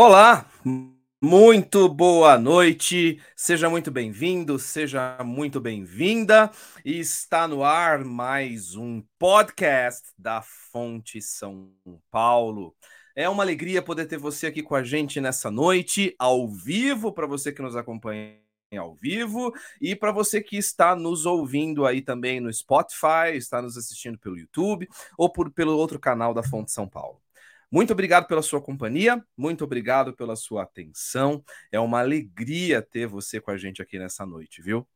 [0.00, 0.48] Olá,
[1.20, 6.52] muito boa noite, seja muito bem-vindo, seja muito bem-vinda.
[6.84, 11.72] Está no ar mais um podcast da Fonte São
[12.12, 12.76] Paulo.
[13.16, 17.26] É uma alegria poder ter você aqui com a gente nessa noite, ao vivo, para
[17.26, 18.38] você que nos acompanha
[18.78, 23.76] ao vivo e para você que está nos ouvindo aí também no Spotify, está nos
[23.76, 27.20] assistindo pelo YouTube ou por, pelo outro canal da Fonte São Paulo.
[27.70, 31.44] Muito obrigado pela sua companhia, muito obrigado pela sua atenção.
[31.70, 34.88] É uma alegria ter você com a gente aqui nessa noite, viu?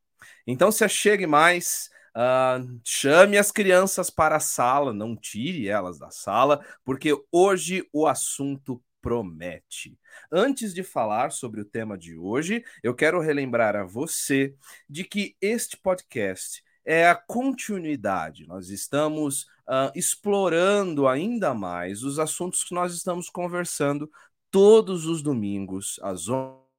[0.46, 6.10] Então se achegue mais, uh, chame as crianças para a sala, não tire elas da
[6.10, 9.98] sala, porque hoje o assunto promete.
[10.30, 14.54] Antes de falar sobre o tema de hoje, eu quero relembrar a você
[14.88, 18.46] de que este podcast é a continuidade.
[18.46, 24.10] Nós estamos uh, explorando ainda mais os assuntos que nós estamos conversando
[24.50, 26.26] todos os domingos, às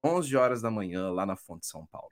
[0.03, 2.09] 11 horas da manhã, lá na Fonte São Paulo.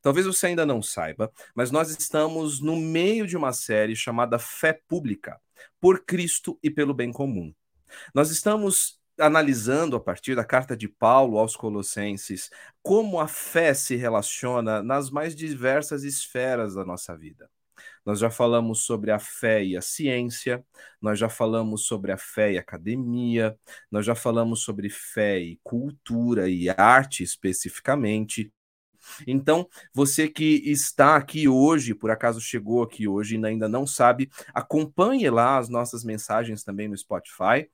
[0.00, 4.78] Talvez você ainda não saiba, mas nós estamos no meio de uma série chamada Fé
[4.86, 5.40] Pública,
[5.80, 7.54] por Cristo e pelo bem comum.
[8.14, 12.50] Nós estamos analisando a partir da carta de Paulo aos Colossenses
[12.82, 17.48] como a fé se relaciona nas mais diversas esferas da nossa vida.
[18.04, 20.64] Nós já falamos sobre a fé e a ciência,
[21.00, 23.56] nós já falamos sobre a fé e academia,
[23.90, 28.52] nós já falamos sobre fé e cultura e arte especificamente.
[29.26, 34.30] Então, você que está aqui hoje, por acaso chegou aqui hoje e ainda não sabe,
[34.52, 37.68] acompanhe lá as nossas mensagens também no Spotify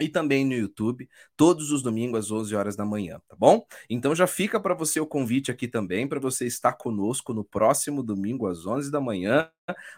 [0.00, 3.64] e também no YouTube, todos os domingos às 11 horas da manhã, tá bom?
[3.88, 8.02] Então já fica para você o convite aqui também para você estar conosco no próximo
[8.02, 9.48] domingo às 11 da manhã,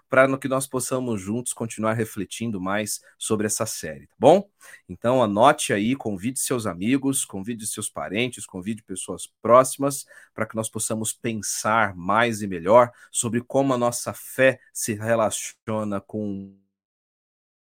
[0.08, 4.48] para que nós possamos juntos continuar refletindo mais sobre essa série, tá bom?
[4.88, 10.04] Então anote aí, convide seus amigos, convide seus parentes, convide pessoas próximas,
[10.34, 16.00] para que nós possamos pensar mais e melhor sobre como a nossa fé se relaciona
[16.00, 16.54] com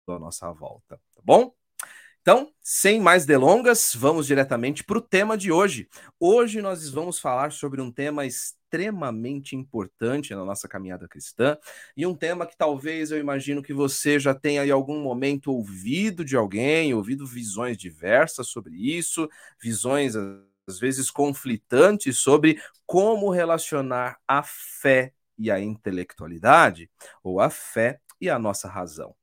[0.08, 1.54] a nossa volta, tá bom?
[2.24, 5.90] Então, sem mais delongas, vamos diretamente para o tema de hoje.
[6.18, 11.58] Hoje nós vamos falar sobre um tema extremamente importante na nossa caminhada cristã
[11.98, 16.24] e um tema que talvez eu imagino que você já tenha em algum momento ouvido
[16.24, 19.30] de alguém, ouvido visões diversas sobre isso,
[19.62, 26.90] visões às vezes conflitantes sobre como relacionar a fé e a intelectualidade,
[27.22, 29.14] ou a fé e a nossa razão.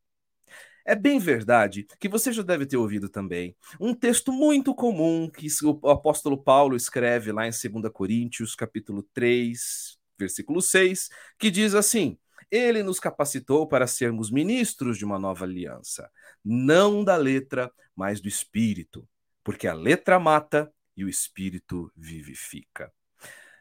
[0.91, 5.47] É bem verdade que você já deve ter ouvido também um texto muito comum que
[5.63, 11.09] o apóstolo Paulo escreve lá em 2 Coríntios, capítulo 3, versículo 6,
[11.39, 12.19] que diz assim:
[12.51, 16.11] Ele nos capacitou para sermos ministros de uma nova aliança,
[16.45, 19.09] não da letra, mas do espírito,
[19.45, 22.93] porque a letra mata e o espírito vivifica.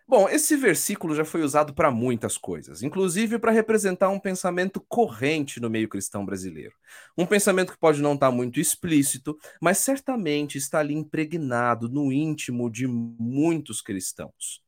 [0.09, 5.59] Bom, esse versículo já foi usado para muitas coisas, inclusive para representar um pensamento corrente
[5.59, 6.73] no meio cristão brasileiro.
[7.15, 12.11] Um pensamento que pode não estar tá muito explícito, mas certamente está ali impregnado no
[12.11, 14.63] íntimo de muitos cristãos.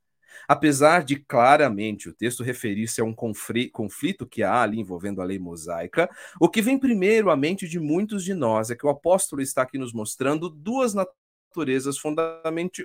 [0.47, 5.39] Apesar de claramente o texto referir-se a um conflito que há ali envolvendo a lei
[5.39, 6.07] mosaica,
[6.39, 9.63] o que vem primeiro à mente de muitos de nós é que o apóstolo está
[9.63, 11.97] aqui nos mostrando duas naturezas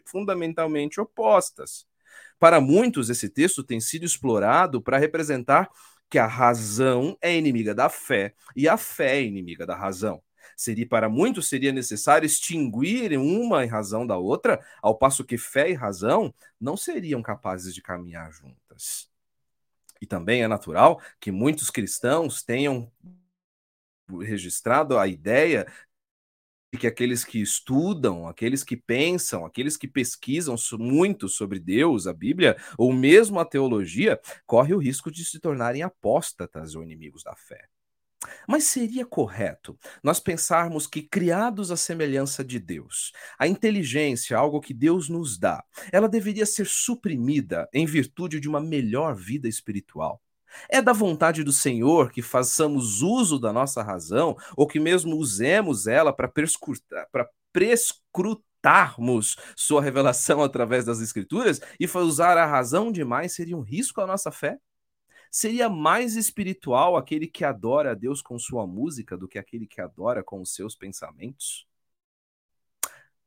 [0.06, 1.86] fundamentalmente opostas.
[2.38, 5.70] Para muitos, esse texto tem sido explorado para representar
[6.08, 10.22] que a razão é inimiga da fé e a fé é inimiga da razão.
[10.56, 15.70] Seria para muitos seria necessário extinguir uma em razão da outra, ao passo que fé
[15.70, 19.10] e razão não seriam capazes de caminhar juntas.
[20.00, 22.90] E também é natural que muitos cristãos tenham
[24.20, 25.66] registrado a ideia
[26.76, 32.56] que aqueles que estudam, aqueles que pensam, aqueles que pesquisam muito sobre Deus, a Bíblia,
[32.76, 37.68] ou mesmo a teologia, corre o risco de se tornarem apóstatas ou inimigos da fé.
[38.48, 44.74] Mas seria correto nós pensarmos que, criados à semelhança de Deus, a inteligência, algo que
[44.74, 50.20] Deus nos dá, ela deveria ser suprimida em virtude de uma melhor vida espiritual?
[50.68, 55.86] É da vontade do Senhor que façamos uso da nossa razão, ou que mesmo usemos
[55.86, 56.30] ela para
[57.52, 64.06] prescrutarmos sua revelação através das Escrituras, e usar a razão demais seria um risco à
[64.06, 64.58] nossa fé?
[65.30, 69.80] Seria mais espiritual aquele que adora a Deus com sua música do que aquele que
[69.80, 71.65] adora com os seus pensamentos?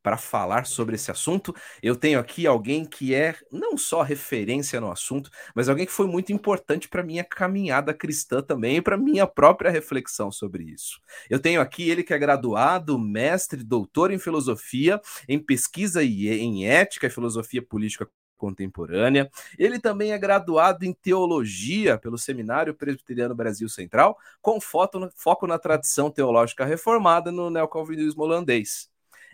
[0.01, 1.53] Para falar sobre esse assunto.
[1.81, 6.07] Eu tenho aqui alguém que é não só referência no assunto, mas alguém que foi
[6.07, 10.99] muito importante para minha caminhada cristã também e para minha própria reflexão sobre isso.
[11.29, 16.67] Eu tenho aqui ele que é graduado, mestre, doutor em filosofia, em pesquisa e em
[16.67, 19.29] ética e filosofia política contemporânea.
[19.57, 26.09] Ele também é graduado em teologia pelo Seminário Presbiteriano Brasil Central, com foco na tradição
[26.09, 28.89] teológica reformada no neocalvinismo holandês.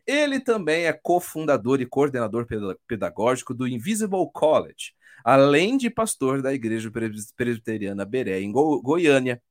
[0.07, 2.47] Ele também é cofundador e coordenador
[2.87, 4.93] pedagógico do Invisible College,
[5.23, 6.91] além de pastor da Igreja
[7.35, 9.41] Presbiteriana Beré, em Goiânia.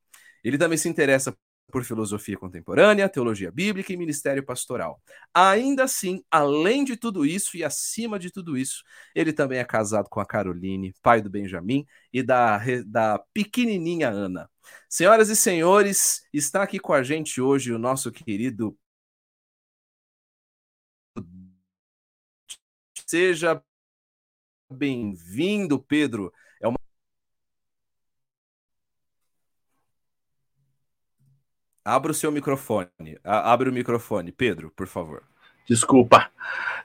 [0.43, 1.35] Ele também se interessa
[1.71, 5.01] por filosofia contemporânea, teologia bíblica e ministério pastoral.
[5.33, 10.07] Ainda assim, além de tudo isso e acima de tudo isso, ele também é casado
[10.09, 14.49] com a Caroline, pai do Benjamin e da, da pequenininha Ana.
[14.87, 18.77] Senhoras e senhores, está aqui com a gente hoje o nosso querido
[23.05, 23.61] Seja
[24.67, 26.33] bem-vindo, Pedro.
[26.59, 26.77] É uma...
[31.83, 32.89] Abra o seu microfone.
[33.23, 35.23] Abre o microfone, Pedro, por favor.
[35.67, 36.31] Desculpa.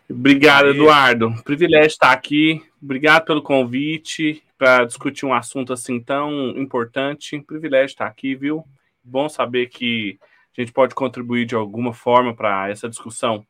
[0.09, 0.69] Obrigado.
[0.69, 1.43] Eduardo.
[1.43, 2.63] Privilégio estar aqui.
[2.83, 7.41] Obrigado pelo convite para discutir um assunto assim tão importante.
[7.41, 8.63] Privilégio estar aqui, viu?
[9.03, 10.19] Bom saber que
[10.57, 13.47] a gente pode contribuir de alguma forma para essa discussão.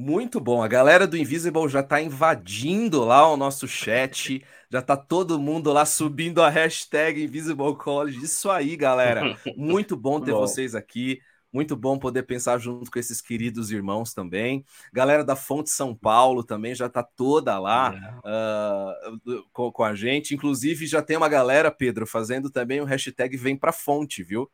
[0.00, 0.62] Muito bom.
[0.62, 4.42] A galera do Invisible já tá invadindo lá o nosso chat.
[4.70, 8.24] Já tá todo mundo lá subindo a hashtag Invisible College.
[8.24, 9.36] Isso aí, galera.
[9.58, 10.40] Muito bom ter bom.
[10.40, 11.20] vocês aqui.
[11.52, 14.64] Muito bom poder pensar junto com esses queridos irmãos também.
[14.90, 20.32] Galera da Fonte São Paulo também já tá toda lá uh, com, com, a gente.
[20.34, 24.50] Inclusive, já tem uma galera, Pedro, fazendo também o hashtag Vem Pra Fonte, viu?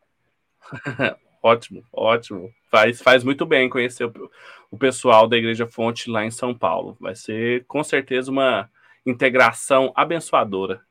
[1.47, 2.53] Ótimo, ótimo.
[2.69, 4.31] Faz, faz muito bem conhecer o,
[4.69, 6.97] o pessoal da Igreja Fonte lá em São Paulo.
[6.99, 8.69] Vai ser com certeza uma
[9.07, 10.85] integração abençoadora.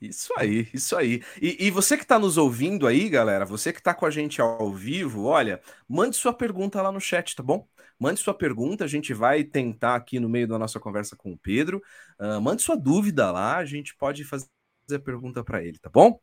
[0.00, 1.20] Isso aí, isso aí.
[1.42, 4.40] E, e você que está nos ouvindo aí, galera, você que está com a gente
[4.40, 7.66] ao vivo, olha, mande sua pergunta lá no chat, tá bom?
[7.98, 11.38] Mande sua pergunta, a gente vai tentar aqui no meio da nossa conversa com o
[11.38, 11.82] Pedro.
[12.20, 14.46] Uh, mande sua dúvida lá, a gente pode fazer
[14.94, 16.20] a pergunta para ele, tá bom?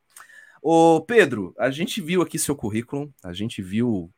[0.61, 4.11] Ô, Pedro, a gente viu aqui seu currículo, a gente viu.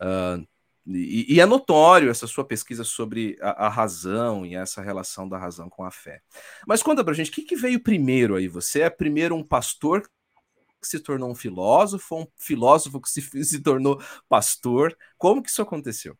[0.00, 0.46] Uh,
[0.86, 5.38] e, e, é notório essa sua pesquisa sobre a, a, razão e essa relação da
[5.38, 6.20] razão com a fé.
[6.66, 8.48] Mas conta pra gente, o que, que veio primeiro aí?
[8.48, 10.02] Você é primeiro um pastor
[10.80, 14.96] que se tornou um filósofo, um filósofo que se, se tornou pastor?
[15.16, 16.16] Como que isso aconteceu?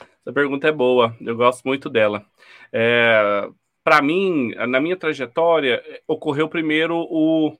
[0.00, 2.24] Essa pergunta é boa, eu gosto muito dela.
[2.72, 3.48] É,
[3.82, 7.56] Para mim, na minha trajetória, ocorreu primeiro o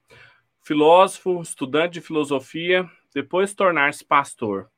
[0.69, 4.69] filósofo, estudante de filosofia, depois tornar-se pastor.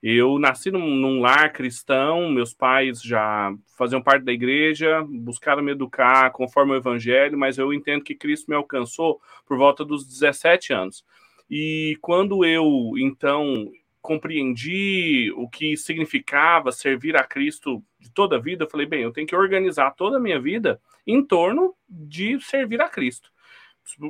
[0.00, 5.72] Eu nasci num, num, lar cristão, meus pais já faziam parte da igreja, buscaram me
[5.72, 10.72] educar conforme o evangelho, mas eu entendo que Cristo me alcançou por volta dos 17
[10.72, 11.04] anos.
[11.50, 18.64] E quando eu, então, compreendi o que significava servir a Cristo de toda a vida,
[18.64, 22.80] eu falei, bem, eu tenho que organizar toda a minha vida em torno de servir
[22.80, 23.32] a Cristo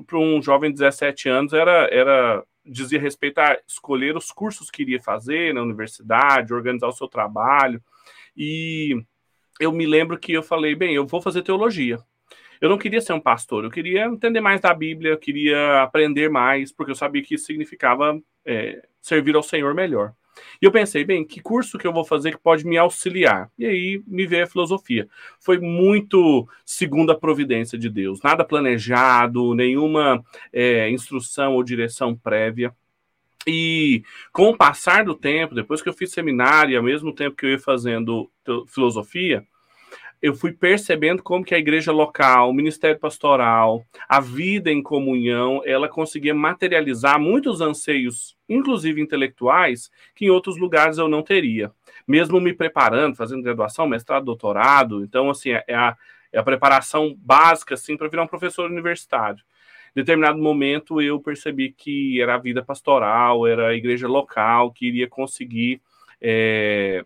[0.06, 4.82] para um jovem de 17 anos era, era dizia respeito a escolher os cursos que
[4.82, 7.82] iria fazer na universidade, organizar o seu trabalho.
[8.36, 9.02] E
[9.58, 11.98] eu me lembro que eu falei, bem, eu vou fazer teologia.
[12.60, 16.28] Eu não queria ser um pastor, eu queria entender mais da Bíblia, eu queria aprender
[16.28, 20.12] mais, porque eu sabia que isso significava é, servir ao Senhor melhor.
[20.60, 23.50] E eu pensei, bem, que curso que eu vou fazer que pode me auxiliar?
[23.58, 25.08] E aí me veio a filosofia.
[25.38, 32.74] Foi muito segundo a providência de Deus, nada planejado, nenhuma é, instrução ou direção prévia.
[33.46, 37.46] E com o passar do tempo, depois que eu fiz seminário, ao mesmo tempo que
[37.46, 38.30] eu ia fazendo
[38.66, 39.44] filosofia,
[40.22, 45.62] eu fui percebendo como que a igreja local, o ministério pastoral, a vida em comunhão,
[45.64, 51.72] ela conseguia materializar muitos anseios, inclusive intelectuais, que em outros lugares eu não teria.
[52.06, 55.96] Mesmo me preparando, fazendo graduação, mestrado, doutorado, então assim, é a,
[56.30, 59.42] é a preparação básica assim para virar um professor universitário.
[59.96, 64.86] Em determinado momento eu percebi que era a vida pastoral, era a igreja local que
[64.86, 65.80] iria conseguir
[66.20, 67.04] é,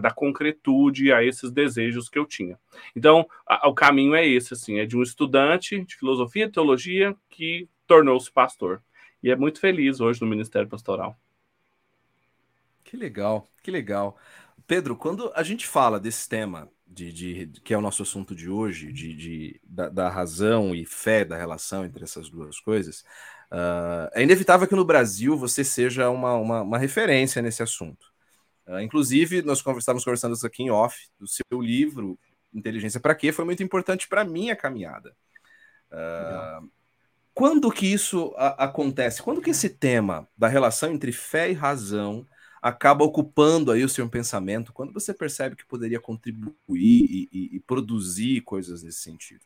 [0.00, 2.58] dar concretude a esses desejos que eu tinha.
[2.94, 7.16] Então, a, o caminho é esse, assim, é de um estudante de filosofia e teologia
[7.30, 8.82] que tornou-se pastor.
[9.22, 11.16] E é muito feliz hoje no Ministério Pastoral.
[12.84, 14.16] Que legal, que legal.
[14.66, 18.48] Pedro, quando a gente fala desse tema, de, de, que é o nosso assunto de
[18.48, 23.04] hoje, de, de da, da, razão e fé, da relação entre essas duas coisas,
[23.50, 28.06] Uh, é inevitável que no Brasil você seja uma, uma, uma, referência nesse assunto.
[28.66, 32.18] Uh, inclusive, nós estávamos conversando isso aqui em off, do seu livro,
[32.52, 35.14] Inteligência para Quê, foi muito importante para a minha caminhada.
[35.92, 36.68] Uh,
[37.34, 39.22] quando que isso a, acontece?
[39.22, 42.26] Quando que esse tema da relação entre fé e razão
[42.62, 44.72] acaba ocupando aí o seu pensamento?
[44.72, 49.44] Quando você percebe que poderia contribuir e, e, e produzir coisas nesse sentido?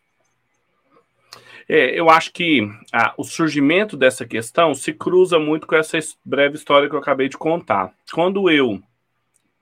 [1.69, 6.57] É, eu acho que ah, o surgimento dessa questão se cruza muito com essa breve
[6.57, 7.93] história que eu acabei de contar.
[8.13, 8.83] Quando eu,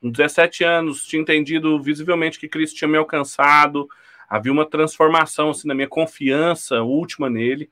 [0.00, 3.88] com 17 anos, tinha entendido visivelmente que Cristo tinha me alcançado,
[4.28, 7.70] havia uma transformação assim, na minha confiança última nele,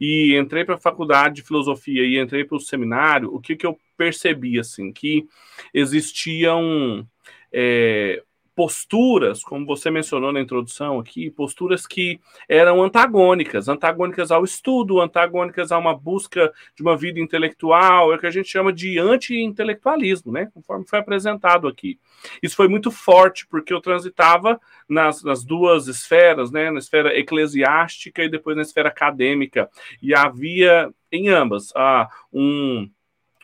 [0.00, 3.66] e entrei para a faculdade de filosofia e entrei para o seminário, o que, que
[3.66, 5.26] eu percebi, assim, que
[5.72, 7.06] existiam
[7.52, 8.22] é,
[8.54, 15.72] posturas, como você mencionou na introdução aqui, posturas que eram antagônicas, antagônicas ao estudo, antagônicas
[15.72, 20.32] a uma busca de uma vida intelectual, é o que a gente chama de anti-intelectualismo,
[20.32, 20.48] né?
[20.54, 21.98] Conforme foi apresentado aqui.
[22.42, 26.70] Isso foi muito forte, porque eu transitava nas, nas duas esferas, né?
[26.70, 29.68] Na esfera eclesiástica e depois na esfera acadêmica.
[30.00, 32.88] E havia em ambas ah, um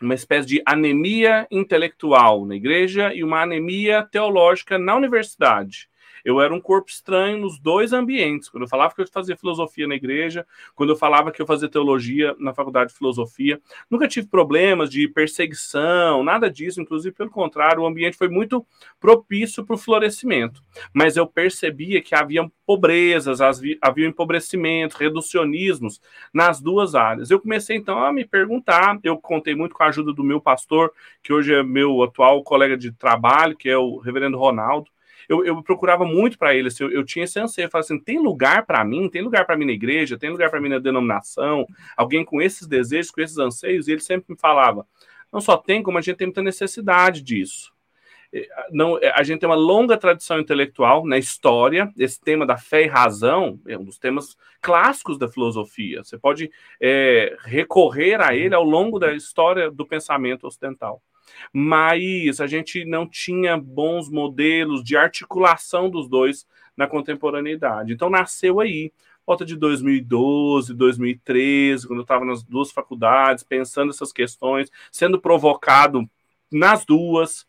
[0.01, 5.90] uma espécie de anemia intelectual na igreja e uma anemia teológica na universidade.
[6.23, 8.49] Eu era um corpo estranho nos dois ambientes.
[8.49, 11.69] Quando eu falava que eu fazia filosofia na igreja, quando eu falava que eu fazia
[11.69, 13.59] teologia na faculdade de filosofia,
[13.89, 16.81] nunca tive problemas de perseguição, nada disso.
[16.81, 18.65] Inclusive, pelo contrário, o ambiente foi muito
[18.99, 20.61] propício para o florescimento.
[20.93, 26.01] Mas eu percebia que havia pobrezas, havia empobrecimento, reducionismos
[26.33, 27.29] nas duas áreas.
[27.29, 28.99] Eu comecei então a me perguntar.
[29.03, 32.77] Eu contei muito com a ajuda do meu pastor, que hoje é meu atual colega
[32.77, 34.89] de trabalho, que é o reverendo Ronaldo
[35.31, 38.19] eu, eu procurava muito para ele, eu, eu, tinha esse anseio, eu falava assim, tem
[38.19, 41.65] lugar para mim, tem lugar para mim na igreja, tem lugar para mim na denominação,
[41.95, 44.85] alguém com esses desejos, com esses anseios, e ele sempre me falava,
[45.31, 47.71] não só tem, como a gente tem muita necessidade disso.
[48.71, 51.91] Não, é, a gente tem uma longa tradição intelectual na história.
[51.97, 56.01] Esse tema da fé e razão é um dos temas clássicos da filosofia.
[56.01, 61.01] Você pode é, recorrer a ele ao longo da história do pensamento ocidental
[61.53, 67.93] mas a gente não tinha bons modelos de articulação dos dois na contemporaneidade.
[67.93, 68.91] Então nasceu aí,
[69.25, 76.09] volta de 2012, 2013, quando eu estava nas duas faculdades, pensando essas questões, sendo provocado
[76.51, 77.45] nas duas,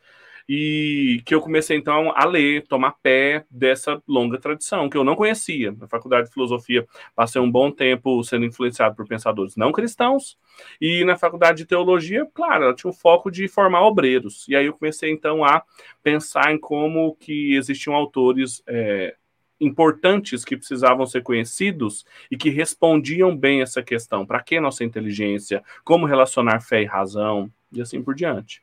[0.54, 5.16] e que eu comecei então a ler, tomar pé dessa longa tradição que eu não
[5.16, 5.72] conhecia.
[5.72, 10.36] Na faculdade de filosofia passei um bom tempo sendo influenciado por pensadores não cristãos
[10.78, 14.46] e na faculdade de teologia, claro, ela tinha um foco de formar obreiros.
[14.46, 15.62] E aí eu comecei então a
[16.02, 19.16] pensar em como que existiam autores é,
[19.58, 24.26] importantes que precisavam ser conhecidos e que respondiam bem essa questão.
[24.26, 25.64] Para que nossa inteligência?
[25.82, 27.50] Como relacionar fé e razão?
[27.72, 28.62] E assim por diante.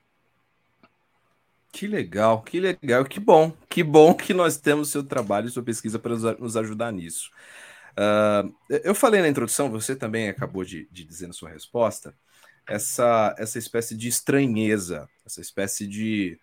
[1.71, 5.63] Que legal, que legal, que bom, que bom que nós temos seu trabalho e sua
[5.63, 7.29] pesquisa para nos ajudar nisso.
[7.91, 12.15] Uh, eu falei na introdução, você também acabou de, de, dizer na sua resposta,
[12.67, 16.39] essa, essa espécie de estranheza, essa espécie de,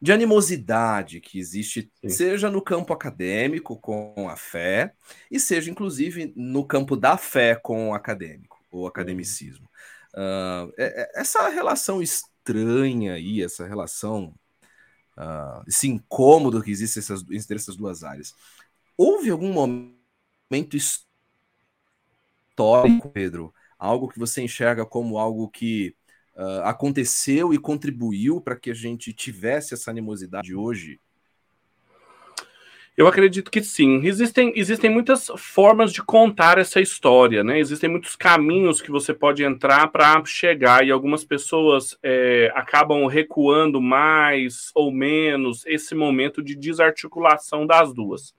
[0.00, 2.08] de animosidade que existe, Sim.
[2.08, 4.94] seja no campo acadêmico com a fé,
[5.30, 9.68] e seja inclusive no campo da fé com o acadêmico, ou academicismo.
[10.14, 10.72] Uh,
[11.14, 14.34] essa relação estranha aí, essa relação
[15.16, 18.34] uh, esse incômodo que existe essas, entre essas duas áreas.
[18.96, 20.76] Houve algum momento
[22.52, 25.94] histórico, Pedro, algo que você enxerga como algo que
[26.36, 31.00] uh, aconteceu e contribuiu para que a gente tivesse essa animosidade hoje?
[33.00, 34.02] Eu acredito que sim.
[34.04, 37.58] Existem, existem muitas formas de contar essa história, né?
[37.58, 43.80] Existem muitos caminhos que você pode entrar para chegar, e algumas pessoas é, acabam recuando
[43.80, 48.34] mais ou menos esse momento de desarticulação das duas.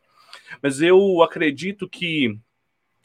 [0.62, 2.38] Mas eu acredito que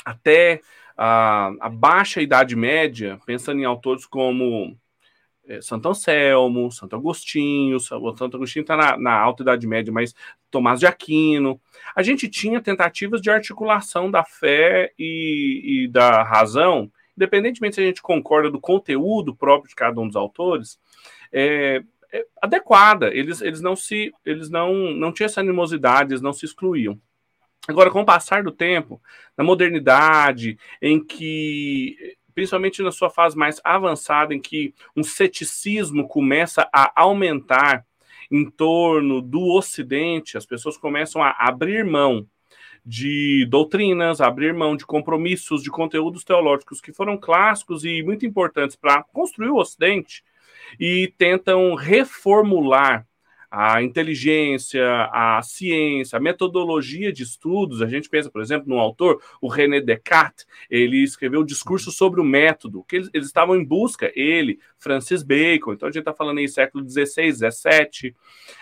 [0.04, 0.60] até
[0.94, 4.76] a, a baixa Idade Média, pensando em autores como
[5.60, 10.14] Santo Anselmo, Santo Agostinho, Santo Agostinho está na, na, Alta Idade Média, mas
[10.50, 11.60] Tomás de Aquino.
[11.94, 17.84] A gente tinha tentativas de articulação da fé e, e da razão, independentemente se a
[17.84, 20.78] gente concorda do conteúdo próprio de cada um dos autores,
[21.32, 23.14] é, é adequada.
[23.14, 27.00] Eles, eles não se eles não, não tinham essa animosidade, eles não se excluíam.
[27.68, 29.00] Agora, com o passar do tempo,
[29.36, 36.68] na modernidade, em que principalmente na sua fase mais avançada, em que um ceticismo começa
[36.70, 37.82] a aumentar
[38.30, 42.26] em torno do Ocidente, as pessoas começam a abrir mão
[42.84, 48.76] de doutrinas, abrir mão de compromissos, de conteúdos teológicos que foram clássicos e muito importantes
[48.76, 50.22] para construir o Ocidente
[50.78, 53.06] e tentam reformular
[53.50, 57.82] a inteligência, a ciência, a metodologia de estudos.
[57.82, 62.20] A gente pensa, por exemplo, no autor, o René Descartes, ele escreveu o discurso sobre
[62.20, 66.12] o método, que eles, eles estavam em busca, ele, Francis Bacon, então a gente está
[66.12, 68.14] falando aí século XVI, XVII,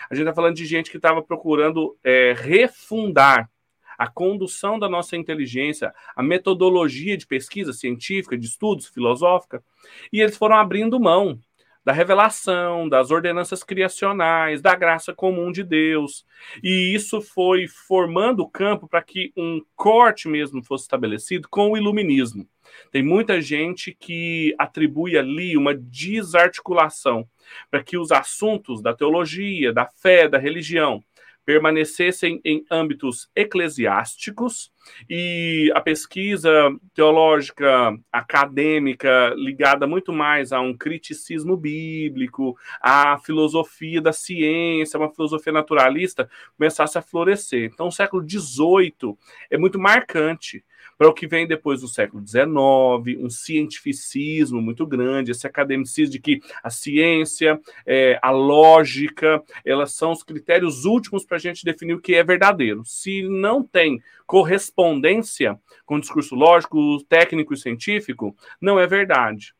[0.09, 3.49] a gente está falando de gente que estava procurando é, refundar
[3.97, 9.63] a condução da nossa inteligência, a metodologia de pesquisa científica, de estudos, filosófica,
[10.11, 11.39] e eles foram abrindo mão
[11.85, 16.25] da revelação, das ordenanças criacionais, da graça comum de Deus.
[16.63, 21.77] E isso foi formando o campo para que um corte mesmo fosse estabelecido com o
[21.77, 22.47] iluminismo.
[22.91, 27.27] Tem muita gente que atribui ali uma desarticulação
[27.69, 31.03] para que os assuntos da teologia, da fé, da religião
[31.45, 34.71] permanecessem em âmbitos eclesiásticos
[35.09, 36.51] e a pesquisa
[36.93, 45.53] teológica acadêmica ligada muito mais a um criticismo bíblico, à filosofia da ciência, uma filosofia
[45.53, 47.69] naturalista, começasse a florescer.
[47.73, 49.15] Então, o século XVIII
[49.49, 50.63] é muito marcante
[50.97, 56.19] para o que vem depois do século XIX, um cientificismo muito grande, esse academicismo de
[56.19, 61.93] que a ciência, é, a lógica, elas são os critérios últimos para a gente definir
[61.93, 62.83] o que é verdadeiro.
[62.85, 69.53] Se não tem correspondência com o discurso lógico, técnico e científico, não é verdade.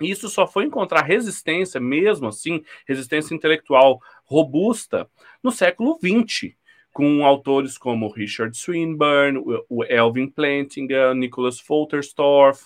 [0.00, 5.10] Isso só foi encontrar resistência, mesmo assim, resistência intelectual robusta,
[5.42, 6.57] no século XX
[6.98, 9.38] com autores como Richard Swinburne,
[9.68, 12.64] o Elvin Plantinga, Nicholas Folterstorff.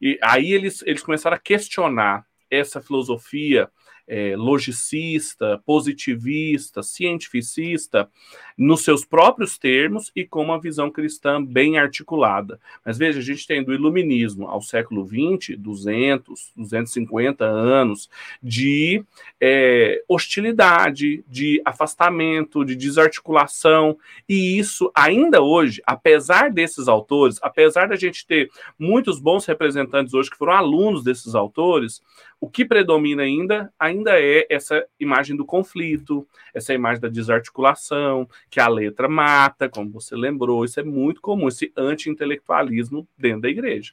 [0.00, 3.68] E aí eles, eles começaram a questionar essa filosofia
[4.06, 8.08] é, logicista, positivista, cientificista,
[8.56, 12.60] nos seus próprios termos e com uma visão cristã bem articulada.
[12.84, 18.08] Mas veja, a gente tem do iluminismo ao século XX, 200, 250 anos
[18.42, 19.04] de
[19.40, 23.96] é, hostilidade, de afastamento, de desarticulação,
[24.28, 30.30] e isso ainda hoje, apesar desses autores, apesar da gente ter muitos bons representantes hoje
[30.30, 32.02] que foram alunos desses autores,
[32.40, 38.60] o que predomina ainda, ainda é essa imagem do conflito, essa imagem da desarticulação, que
[38.60, 43.92] a letra mata, como você lembrou, isso é muito comum, esse anti-intelectualismo dentro da igreja.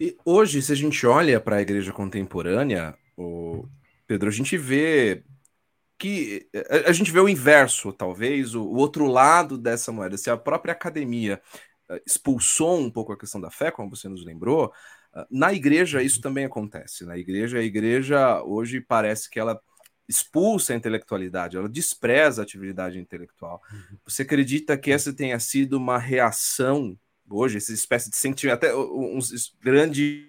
[0.00, 3.66] E hoje, se a gente olha para a igreja contemporânea, o
[4.06, 5.24] Pedro, a gente vê
[5.98, 6.48] que
[6.86, 10.16] a, gente vê o inverso, talvez, o, outro lado dessa moeda.
[10.16, 11.42] Se a própria academia
[11.90, 14.72] eh, expulsou um pouco a questão da fé, como você nos lembrou,
[15.30, 17.04] na igreja isso também acontece.
[17.04, 19.60] Na igreja, a igreja hoje parece que ela
[20.08, 23.62] expulsa a intelectualidade, ela despreza a atividade intelectual.
[23.70, 23.98] Uhum.
[24.06, 29.18] Você acredita que essa tenha sido uma reação hoje, essa espécie de sentimento, até um
[29.60, 30.26] grande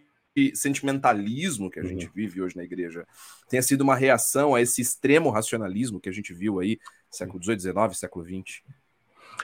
[0.54, 2.12] sentimentalismo que a gente uhum.
[2.13, 3.06] vive hoje na igreja,
[3.49, 6.78] tenha sido uma reação a esse extremo racionalismo que a gente viu aí
[7.10, 8.62] século XVIII, XIX, século XX?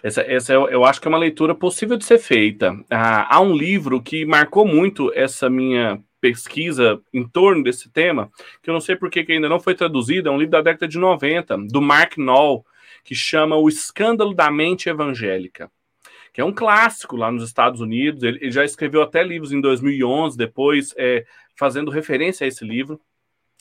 [0.04, 2.76] Essa, essa eu, eu, acho que é uma leitura possível de ser feita.
[2.90, 8.32] Ah, há um livro que marcou muito essa minha pesquisa em torno desse tema,
[8.64, 10.88] que eu não sei por que ainda não foi traduzido, é um livro da década
[10.88, 12.66] de 90, do Mark Knoll,
[13.04, 15.72] que chama O Escândalo da Mente Evangélica,
[16.34, 18.24] que é um clássico lá nos Estados Unidos.
[18.24, 23.00] Ele, ele já escreveu até livros em 2011, depois é, fazendo referência a esse livro.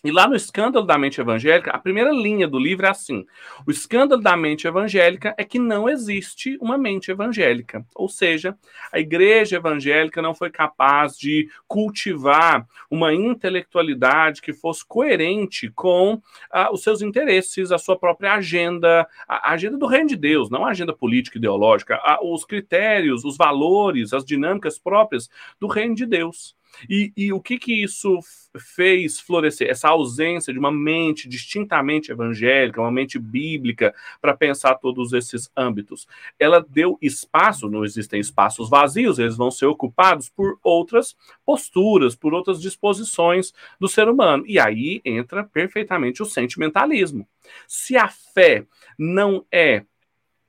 [0.04, 3.24] E lá no Escândalo da Mente Evangélica, a primeira linha do livro é assim:
[3.66, 7.82] o escândalo da mente evangélica é que não existe uma mente evangélica.
[7.94, 8.54] Ou seja,
[8.92, 16.20] a igreja evangélica não foi capaz de cultivar uma intelectualidade que fosse coerente com
[16.52, 20.66] ah, os seus interesses, a sua própria agenda, a, agenda do reino de Deus, não
[20.66, 26.04] a agenda política ideológica, a, os critérios, os valores, as dinâmicas próprias do reino de
[26.04, 26.54] Deus.
[26.88, 28.18] E, e o que que isso
[28.58, 29.68] fez florescer?
[29.68, 36.06] Essa ausência de uma mente distintamente evangélica, uma mente bíblica, para pensar todos esses âmbitos.
[36.38, 42.34] Ela deu espaço, não existem espaços vazios, eles vão ser ocupados por outras posturas, por
[42.34, 44.44] outras disposições do ser humano.
[44.46, 47.26] E aí entra perfeitamente o sentimentalismo.
[47.66, 48.66] Se a fé
[48.98, 49.84] não é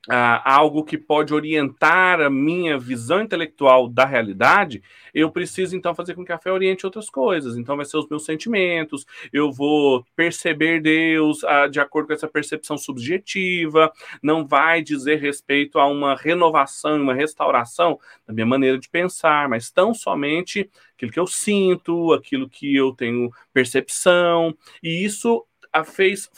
[0.08, 4.80] Uh, algo que pode orientar a minha visão intelectual da realidade,
[5.12, 7.56] eu preciso então fazer com que a fé oriente outras coisas.
[7.56, 12.28] Então, vai ser os meus sentimentos, eu vou perceber Deus uh, de acordo com essa
[12.28, 13.92] percepção subjetiva,
[14.22, 19.70] não vai dizer respeito a uma renovação, uma restauração da minha maneira de pensar, mas
[19.72, 26.30] tão somente aquilo que eu sinto, aquilo que eu tenho percepção, e isso a fez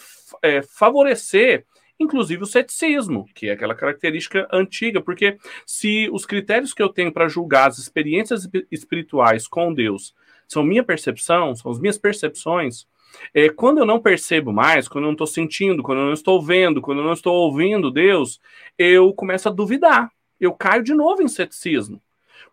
[0.42, 1.64] é, favorecer
[1.98, 7.12] inclusive o ceticismo, que é aquela característica antiga, porque se os critérios que eu tenho
[7.12, 10.14] para julgar as experiências espirituais com Deus
[10.46, 12.87] são minha percepção, são as minhas percepções,
[13.34, 16.42] é, quando eu não percebo mais, quando eu não estou sentindo, quando eu não estou
[16.42, 18.40] vendo, quando eu não estou ouvindo Deus,
[18.76, 20.11] eu começo a duvidar.
[20.40, 22.00] Eu caio de novo em ceticismo.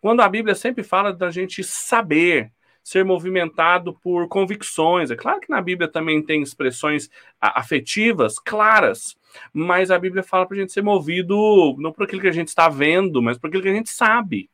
[0.02, 2.52] Quando a Bíblia sempre fala da gente saber,
[2.86, 5.10] ser movimentado por convicções.
[5.10, 7.10] É claro que na Bíblia também tem expressões
[7.42, 9.18] afetivas claras,
[9.52, 12.50] mas a Bíblia fala para a gente ser movido não por aquilo que a gente
[12.50, 14.52] está vendo, mas por aquilo que a gente sabe.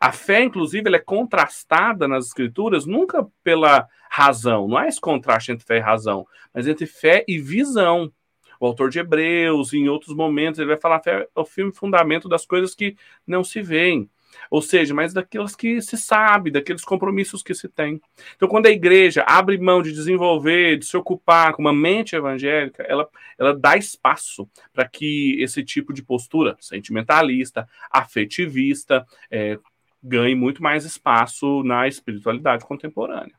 [0.00, 5.52] A fé, inclusive, ela é contrastada nas escrituras nunca pela razão, não é esse contraste
[5.52, 8.12] entre fé e razão, mas entre fé e visão.
[8.58, 12.28] O autor de Hebreus, em outros momentos, ele vai falar fé é o filme fundamento
[12.28, 14.10] das coisas que não se veem.
[14.50, 18.00] Ou seja, mas daquelas que se sabe, daqueles compromissos que se tem.
[18.36, 22.82] Então, quando a igreja abre mão de desenvolver, de se ocupar com uma mente evangélica,
[22.84, 29.58] ela, ela dá espaço para que esse tipo de postura sentimentalista, afetivista, é,
[30.02, 33.34] ganhe muito mais espaço na espiritualidade contemporânea.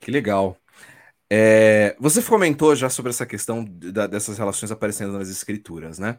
[0.00, 0.58] Que legal.
[1.30, 6.18] É, você comentou já sobre essa questão da, dessas relações aparecendo nas escrituras, né?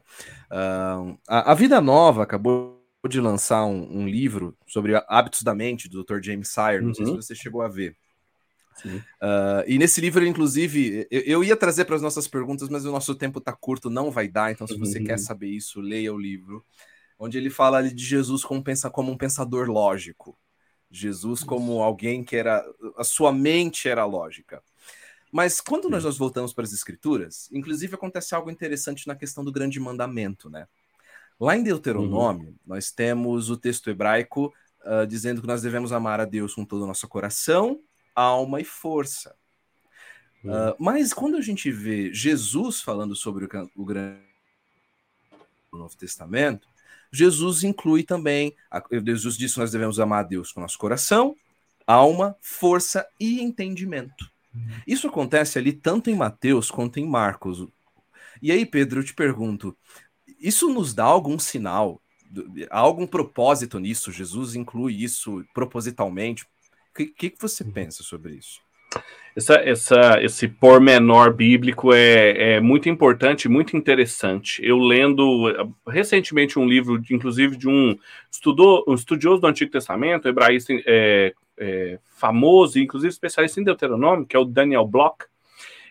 [0.52, 5.88] Uh, a, a, Vida Nova acabou de lançar um, um, livro sobre hábitos da mente
[5.88, 6.20] do Dr.
[6.22, 6.94] James Sire, não uhum.
[6.94, 7.22] sei se uhum.
[7.22, 7.96] você chegou a ver.
[8.84, 12.92] Uh, e nesse livro, inclusive, eu, eu ia trazer para as nossas perguntas, mas o
[12.92, 14.52] nosso tempo está curto, não vai dar.
[14.52, 15.06] Então, se você uhum.
[15.06, 16.66] quer saber isso, leia o livro,
[17.18, 20.38] onde ele fala de Jesus como, pensa, como um pensador lógico.
[20.92, 22.64] Jesus como alguém que era.
[22.98, 24.62] A sua mente era lógica.
[25.36, 29.52] Mas quando nós, nós voltamos para as escrituras, inclusive acontece algo interessante na questão do
[29.52, 30.66] grande mandamento, né?
[31.38, 32.56] Lá em Deuteronômio, uhum.
[32.66, 34.54] nós temos o texto hebraico
[34.86, 37.82] uh, dizendo que nós devemos amar a Deus com todo o nosso coração,
[38.16, 39.36] alma e força.
[40.42, 40.52] Uhum.
[40.52, 44.22] Uh, mas quando a gente vê Jesus falando sobre o, o grande
[45.70, 46.66] Novo Testamento,
[47.12, 51.36] Jesus inclui também, a, Jesus disse que nós devemos amar a Deus com nosso coração,
[51.86, 54.34] alma, força e entendimento.
[54.86, 57.68] Isso acontece ali tanto em Mateus quanto em Marcos.
[58.42, 59.76] E aí, Pedro, eu te pergunto:
[60.40, 62.02] isso nos dá algum sinal?
[62.70, 64.12] Há algum propósito nisso?
[64.12, 66.44] Jesus inclui isso propositalmente?
[66.44, 66.48] O
[66.96, 67.72] que, que, você uhum.
[67.72, 68.62] pensa sobre isso?
[69.36, 74.66] Essa, essa, esse pormenor bíblico é, é muito importante, muito interessante.
[74.66, 77.98] Eu lendo eh, recentemente um livro, inclusive de um,
[78.32, 84.36] estudou, um estudioso do Antigo Testamento, hebraísta é, é, famoso, inclusive especialista em Deuteronômio, que
[84.36, 85.26] é o Daniel Bloch,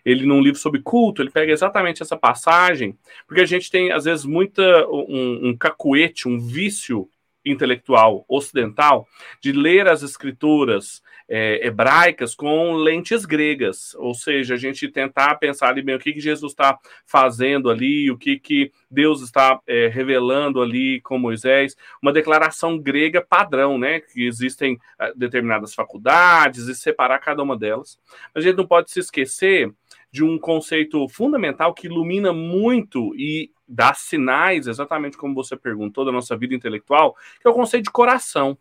[0.05, 2.96] ele num livro sobre culto, ele pega exatamente essa passagem,
[3.27, 7.09] porque a gente tem, às vezes, muita um, um cacuete, um vício
[7.44, 9.07] intelectual ocidental
[9.40, 15.69] de ler as escrituras é, hebraicas com lentes gregas, ou seja, a gente tentar pensar
[15.69, 19.89] ali bem o que, que Jesus está fazendo ali, o que, que Deus está é,
[19.89, 24.01] revelando ali com Moisés, uma declaração grega padrão, né?
[24.01, 27.99] Que existem é, determinadas faculdades e separar cada uma delas.
[28.35, 29.73] Mas a gente não pode se esquecer
[30.15, 36.13] de um conceito fundamental que ilumina muito e dá sinais, exatamente como você perguntou, da
[36.13, 38.57] nossa vida intelectual, que é o conceito de coração.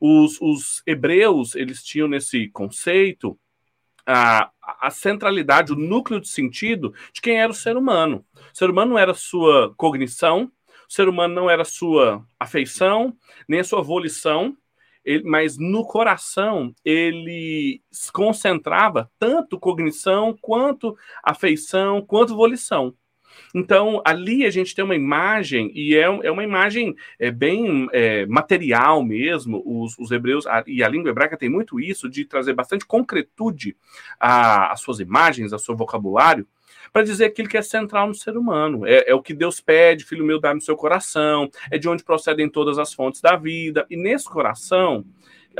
[0.00, 3.38] Os, os hebreus, eles tinham nesse conceito
[4.06, 8.24] a, a centralidade, o núcleo de sentido de quem era o ser humano.
[8.34, 10.50] O ser humano não era sua cognição,
[10.88, 13.16] o ser humano não era sua afeição,
[13.48, 14.56] nem a sua volição,
[15.04, 22.94] ele, mas no coração ele concentrava tanto cognição, quanto afeição, quanto volição.
[23.54, 28.26] Então, ali a gente tem uma imagem, e é, é uma imagem é, bem é,
[28.26, 29.62] material mesmo.
[29.64, 33.76] Os, os hebreus, a, e a língua hebraica tem muito isso, de trazer bastante concretude
[34.20, 36.46] às suas imagens, ao seu vocabulário,
[36.92, 38.86] para dizer aquilo que é central no ser humano.
[38.86, 42.04] É, é, o que Deus pede, filho meu, dá no seu coração, é de onde
[42.04, 43.86] procedem todas as fontes da vida.
[43.90, 45.04] E nesse coração,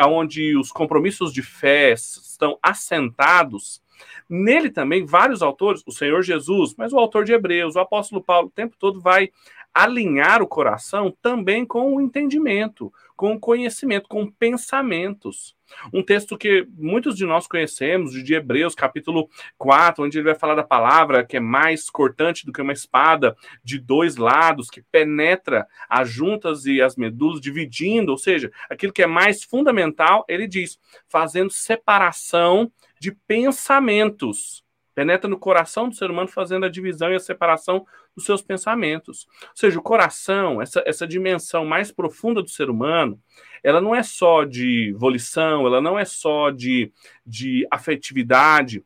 [0.05, 3.83] onde os compromissos de fé estão assentados,
[4.29, 8.49] Nele também, vários autores, o Senhor Jesus, mas o autor de Hebreus, o apóstolo Paulo,
[8.49, 9.31] o tempo todo vai
[9.73, 15.57] alinhar o coração também com o entendimento, com conhecimento, com pensamentos.
[15.93, 20.55] Um texto que muitos de nós conhecemos, de Hebreus, capítulo 4, onde ele vai falar
[20.55, 25.67] da palavra que é mais cortante do que uma espada de dois lados, que penetra
[25.89, 30.79] as juntas e as medulas, dividindo, ou seja, aquilo que é mais fundamental, ele diz,
[31.09, 34.66] fazendo separação de pensamentos.
[34.97, 39.29] Penetra no coração do ser humano, fazendo a divisão e a separação dos seus pensamentos.
[39.43, 43.21] Ou seja, o coração, essa, essa dimensão mais profunda do ser humano,
[43.63, 46.91] ela não é só de volição, ela não é só de,
[47.27, 48.83] de afetividade,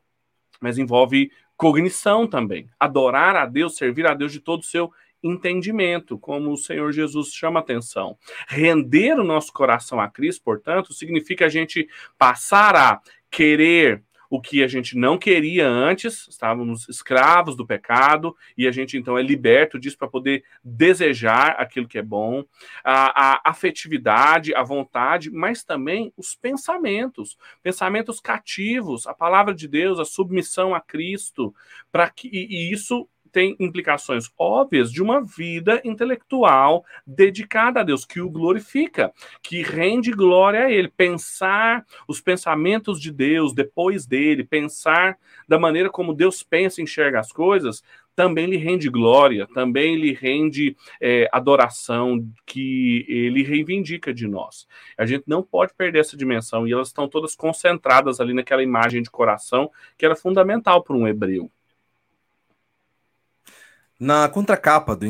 [0.60, 2.68] mas envolve cognição também.
[2.80, 4.90] Adorar a Deus, servir a Deus de todo o seu
[5.22, 8.18] entendimento, como o Senhor Jesus chama atenção.
[8.48, 14.62] Render o nosso coração a Cristo, portanto, significa a gente passar a querer o que
[14.62, 19.76] a gente não queria antes, estávamos escravos do pecado, e a gente então é liberto
[19.76, 22.44] disso para poder desejar aquilo que é bom,
[22.84, 29.98] a, a, afetividade, a vontade, mas também os pensamentos, pensamentos cativos, a palavra de Deus,
[29.98, 31.52] a submissão a Cristo,
[31.90, 38.04] para que e, e isso tem implicações óbvias de uma vida intelectual dedicada a Deus,
[38.04, 39.12] que o glorifica,
[39.42, 40.88] que rende glória a Ele.
[40.88, 45.16] Pensar os pensamentos de Deus depois dele, pensar
[45.48, 47.82] da maneira como Deus pensa e enxerga as coisas,
[48.14, 54.66] também lhe rende glória, também lhe rende é, adoração que ele reivindica de nós.
[54.98, 59.02] A gente não pode perder essa dimensão e elas estão todas concentradas ali naquela imagem
[59.02, 61.50] de coração que era fundamental para um hebreu.
[64.00, 65.04] Na contracapa do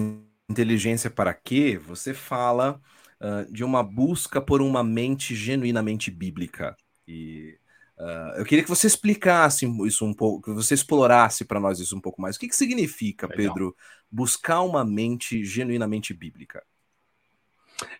[0.50, 2.80] Inteligência para Quê, você fala
[3.20, 6.76] uh, de uma busca por uma mente genuinamente bíblica.
[7.06, 7.56] E
[7.96, 11.96] uh, eu queria que você explicasse isso um pouco, que você explorasse para nós isso
[11.96, 12.34] um pouco mais.
[12.34, 13.54] O que, que significa, Legal.
[13.54, 13.76] Pedro,
[14.10, 16.60] buscar uma mente genuinamente bíblica?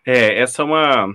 [0.05, 1.14] É, essa é uma,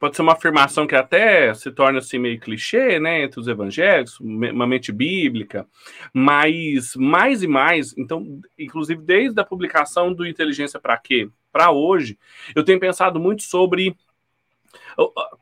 [0.00, 4.18] pode ser uma afirmação que até se torna assim meio clichê, né, entre os evangélicos,
[4.18, 5.68] uma mente bíblica,
[6.12, 11.28] mas mais e mais, então, inclusive desde a publicação do Inteligência para quê?
[11.52, 12.18] Para hoje,
[12.56, 13.94] eu tenho pensado muito sobre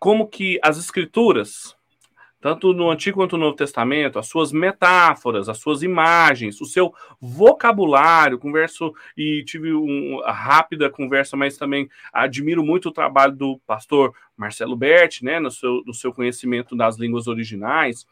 [0.00, 1.77] como que as escrituras
[2.40, 6.94] tanto no Antigo quanto no Novo Testamento, as suas metáforas, as suas imagens, o seu
[7.20, 8.38] vocabulário.
[8.38, 14.76] Converso e tive uma rápida conversa, mas também admiro muito o trabalho do pastor Marcelo
[14.76, 18.06] Berti, né, no seu, no seu conhecimento das línguas originais,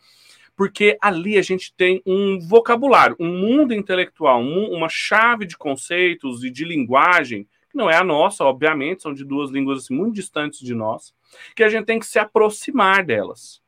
[0.56, 6.42] porque ali a gente tem um vocabulário, um mundo intelectual, um, uma chave de conceitos
[6.42, 10.14] e de linguagem que não é a nossa, obviamente, são de duas línguas assim, muito
[10.14, 11.14] distantes de nós,
[11.54, 13.60] que a gente tem que se aproximar delas.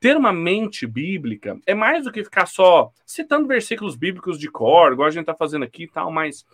[0.00, 4.92] Ter uma mente bíblica é mais do que ficar só citando versículos bíblicos de cor,
[4.92, 6.44] igual a gente está fazendo aqui e tal, mas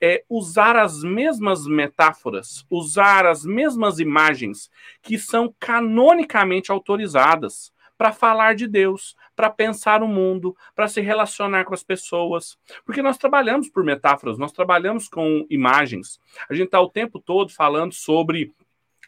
[0.00, 4.70] é usar as mesmas metáforas, usar as mesmas imagens
[5.02, 11.66] que são canonicamente autorizadas para falar de Deus, para pensar o mundo, para se relacionar
[11.66, 12.56] com as pessoas.
[12.82, 16.18] Porque nós trabalhamos por metáforas, nós trabalhamos com imagens.
[16.48, 18.54] A gente está o tempo todo falando sobre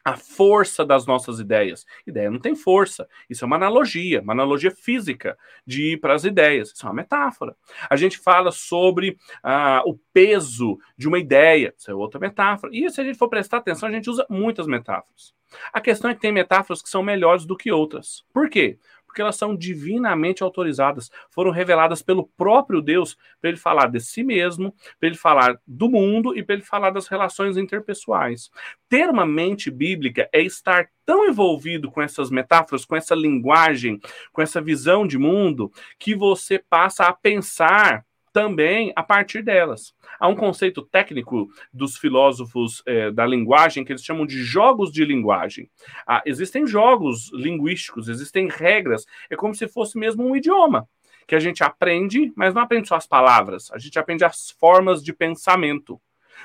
[0.04, 1.86] a força das nossas ideias.
[2.06, 3.08] Ideia não tem força.
[3.28, 6.72] Isso é uma analogia, uma analogia física de ir para as ideias.
[6.72, 7.56] Isso é uma metáfora.
[7.88, 11.74] A gente fala sobre ah, o peso de uma ideia.
[11.76, 12.74] Isso é outra metáfora.
[12.74, 15.34] E se a gente for prestar atenção, a gente usa muitas metáforas.
[15.72, 18.24] A questão é que tem metáforas que são melhores do que outras.
[18.32, 18.78] Por quê?
[19.12, 24.24] Porque elas são divinamente autorizadas, foram reveladas pelo próprio Deus para ele falar de si
[24.24, 28.50] mesmo, para ele falar do mundo e para ele falar das relações interpessoais.
[28.88, 34.00] Ter uma mente bíblica é estar tão envolvido com essas metáforas, com essa linguagem,
[34.32, 39.94] com essa visão de mundo, que você passa a pensar também a partir delas.
[40.18, 45.04] Há um conceito técnico dos filósofos é, da linguagem que eles chamam de jogos de
[45.04, 45.70] linguagem.
[46.06, 50.88] Ah, existem jogos linguísticos, existem regras, é como se fosse mesmo um idioma.
[51.26, 55.02] Que a gente aprende, mas não aprende só as palavras, a gente aprende as formas
[55.02, 56.00] de pensamento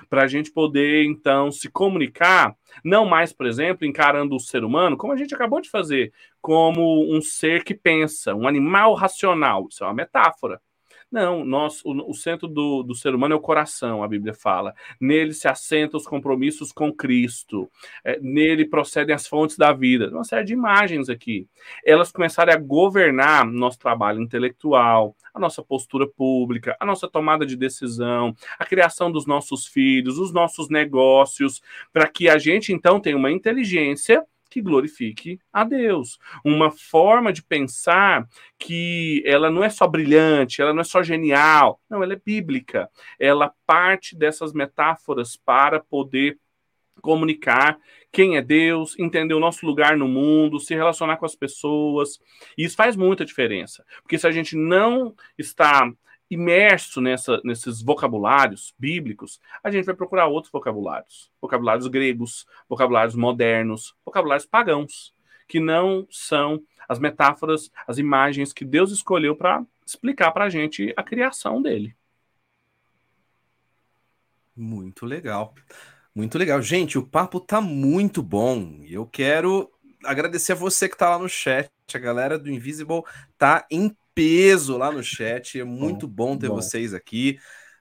[0.10, 4.98] para a gente poder então se comunicar, não mais, por exemplo, encarando o ser humano,
[4.98, 9.68] como a gente acabou de fazer, como um ser que pensa, um animal racional.
[9.70, 10.62] Isso é uma metáfora.
[11.10, 14.74] Não, nós, o, o centro do, do ser humano é o coração, a Bíblia fala.
[15.00, 17.70] Nele se assentam os compromissos com Cristo.
[18.04, 20.10] É, nele procedem as fontes da vida.
[20.10, 21.48] Uma série de imagens aqui.
[21.86, 27.56] Elas começarem a governar nosso trabalho intelectual, a nossa postura pública, a nossa tomada de
[27.56, 31.62] decisão, a criação dos nossos filhos, os nossos negócios,
[31.94, 36.18] para que a gente então tenha uma inteligência que glorifique a Deus.
[36.44, 41.80] Uma forma de pensar que ela não é só brilhante, ela não é só genial,
[41.90, 42.90] não, ela é bíblica.
[43.20, 46.38] Ela parte dessas metáforas para poder
[47.02, 47.78] comunicar
[48.12, 52.20] quem é Deus, entender o nosso lugar no mundo, se relacionar com as pessoas.
[52.58, 53.86] E isso faz muita diferença.
[54.02, 55.92] Porque se a gente não está
[56.30, 61.32] imerso nessa, nesses vocabulários bíblicos, a gente vai procurar outros vocabulários.
[61.42, 65.14] Vocabulários gregos, vocabulários modernos, vocabulários pagãos,
[65.48, 70.94] que não são as metáforas, as imagens que Deus escolheu para explicar para a gente
[70.98, 71.96] a criação dele.
[74.56, 75.54] Muito legal.
[76.14, 76.62] Muito legal.
[76.62, 78.82] Gente, o papo tá muito bom.
[78.86, 79.72] Eu quero
[80.04, 81.70] agradecer a você que tá lá no chat.
[81.94, 83.04] A galera do Invisible
[83.38, 85.60] tá em peso lá no chat.
[85.60, 86.56] É muito bom, bom ter bom.
[86.56, 87.38] vocês aqui.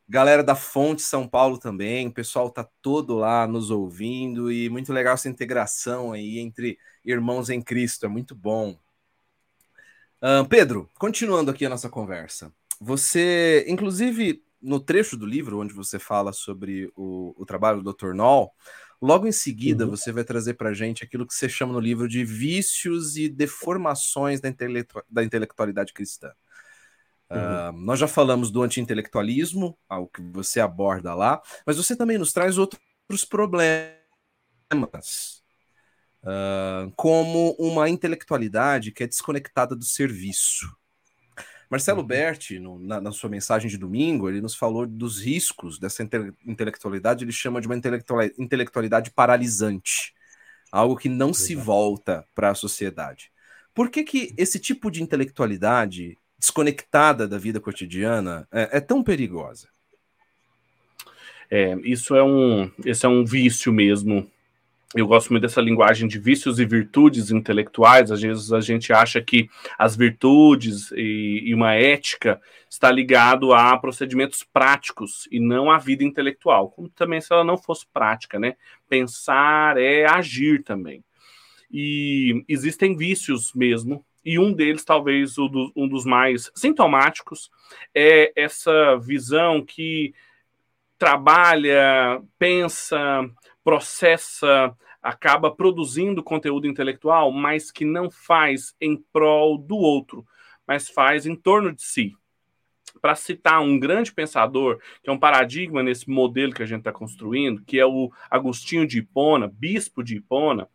[0.07, 4.93] Galera da Fonte São Paulo também, o pessoal tá todo lá nos ouvindo e muito
[4.93, 8.79] legal essa integração aí entre irmãos em Cristo, é muito bom.
[10.23, 15.99] Uh, Pedro, continuando aqui a nossa conversa, você, inclusive, no trecho do livro onde você
[15.99, 18.13] fala sobre o, o trabalho do Dr.
[18.15, 18.53] Noll,
[19.07, 19.91] logo em seguida uhum.
[19.91, 24.41] você vai trazer para gente aquilo que você chama no livro de vícios e deformações
[24.41, 26.33] da, intelectu da intelectualidade cristã.
[27.31, 27.39] Uhum.
[27.39, 32.33] Uh, nós já falamos do anti-intelectualismo, algo que você aborda lá, mas você também nos
[32.33, 33.95] traz outros problemas,
[36.23, 40.67] uh, como uma intelectualidade que é desconectada do serviço.
[41.71, 42.07] Marcelo uhum.
[42.07, 46.33] Berti, no, na, na, sua mensagem de domingo, ele nos falou dos riscos dessa inte
[46.47, 47.77] intelectualidade, ele chama de uma
[48.39, 50.15] intelectualidade paralisante,
[50.71, 51.45] algo que não Exato.
[51.45, 53.31] se volta para a sociedade.
[53.75, 59.69] Por que, que esse tipo de intelectualidade desconectada da vida cotidiana é, é tão perigosa?
[61.51, 64.31] É, isso é um, esse é um vício mesmo
[64.95, 68.13] eu gosto muito dessa linguagem de vícios e virtudes intelectuais.
[68.13, 73.77] Às vezes a gente acha que as virtudes e, e, uma ética está ligado a
[73.79, 76.71] procedimentos práticos e não à vida intelectual.
[76.71, 78.55] Como também se ela não fosse prática, né?
[78.89, 81.03] Pensar é agir também.
[81.71, 84.05] E existem vícios mesmo.
[84.25, 87.51] E um deles, talvez do, um dos mais sintomáticos,
[87.95, 90.15] é essa visão que
[90.99, 92.97] trabalha, pensa,
[93.67, 100.25] processa, acaba produzindo conteúdo intelectual, mas que não faz em prol do outro,
[100.65, 102.15] mas faz em torno de si.
[103.03, 106.93] Para citar um grande pensador, que é um paradigma nesse modelo que a gente está
[106.93, 110.69] construindo, que é o Agostinho de Hipona, bispo de Hipona,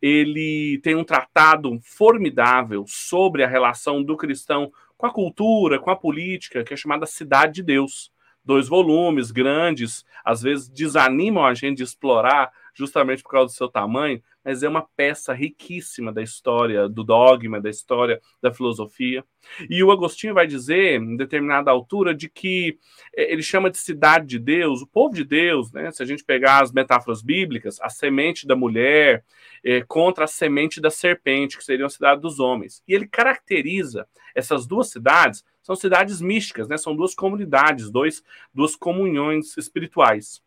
[0.00, 5.96] ele tem um tratado formidável sobre a relação do cristão com a cultura, com a
[5.96, 8.10] política, que é chamada Cidade de Deus
[8.44, 13.68] dois volumes grandes, às vezes desanimam a gente de explorar justamente por causa do seu
[13.68, 19.24] tamanho, mas é uma peça riquíssima da história do dogma, da história da filosofia.
[19.68, 22.78] E o Agostinho vai dizer, em determinada altura, de que
[23.14, 25.90] eh, ele chama de cidade de Deus, o povo de Deus, né?
[25.90, 29.24] Se a gente pegar as metáforas bíblicas, a semente da mulher
[29.64, 32.82] é, contra a semente da serpente, que seria a cidade dos homens.
[32.86, 36.76] E ele caracteriza essas duas cidades, são cidades místicas, né?
[36.76, 40.42] São duas comunidades, dois, duas comunhões espirituais.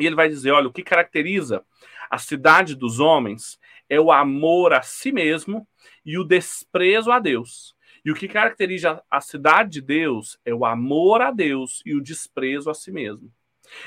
[0.00, 1.64] E ele vai dizer: olha, o que caracteriza
[2.10, 3.58] a cidade dos homens
[3.88, 5.66] é o amor a si mesmo
[6.04, 7.74] e o desprezo a Deus.
[8.04, 12.00] E o que caracteriza a cidade de Deus é o amor a Deus e o
[12.00, 13.30] desprezo a si mesmo.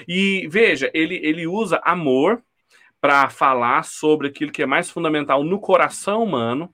[0.08, 2.44] E veja, ele, ele usa amor
[3.02, 6.74] para falar sobre aquilo que é mais fundamental no coração humano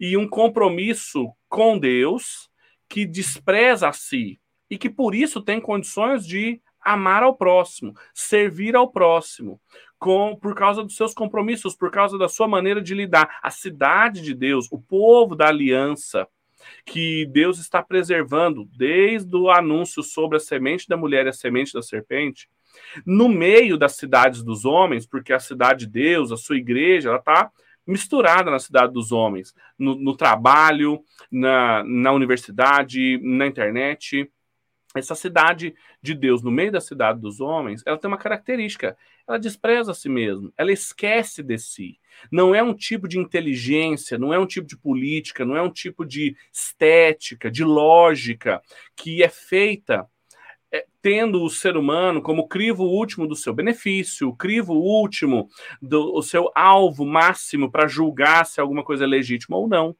[0.00, 2.48] e um compromisso com Deus
[2.88, 8.76] que despreza a si e que por isso tem condições de amar ao próximo, servir
[8.76, 9.60] ao próximo,
[9.98, 13.38] com por causa dos seus compromissos, por causa da sua maneira de lidar.
[13.42, 16.28] A cidade de Deus, o povo da aliança,
[16.84, 21.72] que Deus está preservando desde o anúncio sobre a semente da mulher e a semente
[21.72, 22.48] da serpente,
[23.04, 27.18] no meio das cidades dos homens, porque a cidade de Deus, a sua igreja, ela
[27.18, 27.50] está
[27.86, 34.28] misturada na cidade dos homens, no, no trabalho, na, na universidade, na internet
[34.98, 38.96] essa cidade de Deus no meio da cidade dos homens, ela tem uma característica.
[39.28, 41.98] Ela despreza a si mesma, ela esquece de si.
[42.30, 45.70] Não é um tipo de inteligência, não é um tipo de política, não é um
[45.70, 48.62] tipo de estética, de lógica
[48.94, 50.08] que é feita
[50.72, 55.48] é, tendo o ser humano como crivo último do seu benefício, crivo último
[55.80, 59.96] do seu alvo máximo para julgar se alguma coisa é legítima ou não.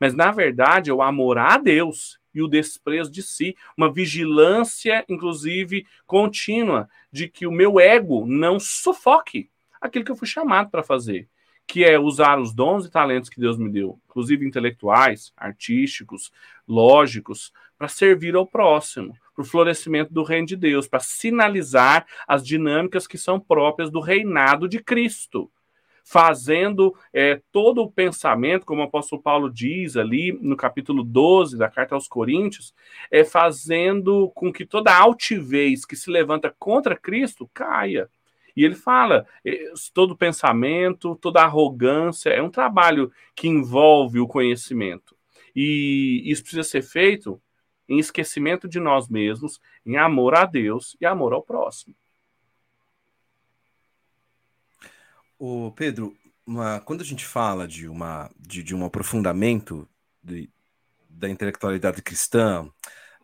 [0.00, 5.02] Mas na verdade é o amor a Deus e o desprezo de si, uma vigilância,
[5.08, 9.48] inclusive, contínua, de que o meu ego não sufoque
[9.80, 11.28] aquilo que eu fui chamado para fazer,
[11.66, 16.30] que é usar os dons e talentos que Deus me deu, inclusive intelectuais, artísticos,
[16.68, 22.46] lógicos, para servir ao próximo, para o florescimento do reino de Deus, para sinalizar as
[22.46, 25.50] dinâmicas que são próprias do reinado de Cristo
[26.08, 31.68] fazendo é, todo o pensamento, como o apóstolo Paulo diz ali no capítulo 12 da
[31.68, 32.72] carta aos Coríntios,
[33.10, 38.08] é fazendo com que toda altivez que se levanta contra Cristo caia.
[38.56, 45.16] E ele fala: é, todo pensamento, toda arrogância, é um trabalho que envolve o conhecimento.
[45.56, 47.42] E isso precisa ser feito
[47.88, 51.96] em esquecimento de nós mesmos, em amor a Deus e amor ao próximo.
[55.38, 56.16] O Pedro,
[56.46, 59.88] uma, quando a gente fala de, uma, de, de um aprofundamento
[60.22, 60.50] de,
[61.08, 62.68] da intelectualidade cristã,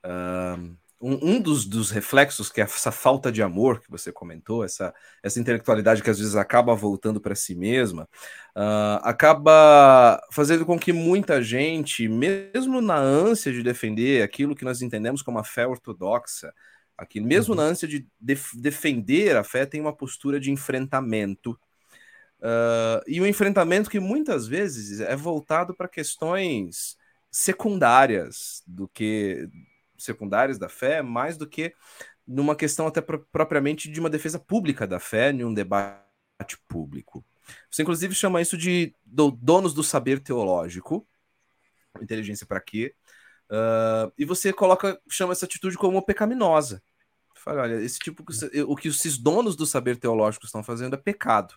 [0.05, 4.65] uh, um, um dos, dos, reflexos que é essa falta de amor que você comentou,
[4.65, 8.09] essa, essa intelectualidade que às vezes acaba voltando para si mesma,
[8.57, 14.81] uh, acaba fazendo com que muita gente, mesmo na ânsia de defender aquilo que nós
[14.81, 16.53] entendemos como a fé ortodoxa,
[16.97, 17.61] aqui, mesmo uhum.
[17.61, 21.59] na ânsia de def defender a fé, tem uma postura de enfrentamento.
[22.43, 26.97] Uh, e um enfrentamento que muitas vezes é voltado para questões
[27.31, 29.49] secundárias do que
[29.97, 31.73] secundárias da fé, mais do que
[32.27, 37.25] numa questão até propriamente de uma defesa pública da fé, em um debate público.
[37.71, 41.07] Você inclusive chama isso de do, donos do saber teológico,
[42.01, 42.95] inteligência para quê?
[43.49, 46.83] Uh, e você coloca, chama essa atitude como pecaminosa.
[47.37, 48.25] Fala, olha, esse tipo,
[48.67, 51.55] o que esses donos do saber teológico estão fazendo é pecado.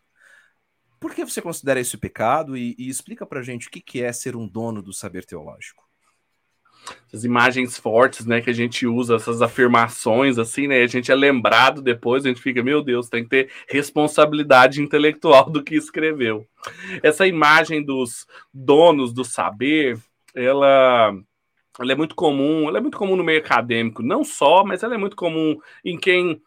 [1.05, 2.57] Por que você considera isso pecado?
[2.57, 5.85] E, e explica pra gente o que, que é ser um dono do saber teológico
[7.07, 11.15] essas imagens fortes, né, que a gente usa, essas afirmações, assim, né, a gente é
[11.15, 16.47] lembrado depois, a gente fica, meu Deus, tem que ter responsabilidade intelectual do que escreveu.
[17.03, 19.99] Essa imagem dos donos do saber,
[20.35, 21.15] ela,
[21.79, 24.95] ela é muito comum, ela é muito comum no meio acadêmico, não só, mas ela
[24.95, 26.41] é muito comum em quem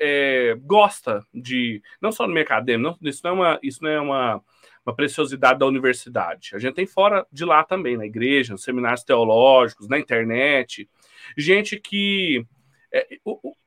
[0.00, 3.90] é, gosta de, não só no meio acadêmico, não, isso não é uma, isso não
[3.90, 4.42] é uma
[4.86, 6.50] uma preciosidade da universidade.
[6.54, 10.88] A gente tem fora de lá também, na igreja, nos seminários teológicos, na internet,
[11.36, 12.46] gente que.
[12.92, 13.06] É,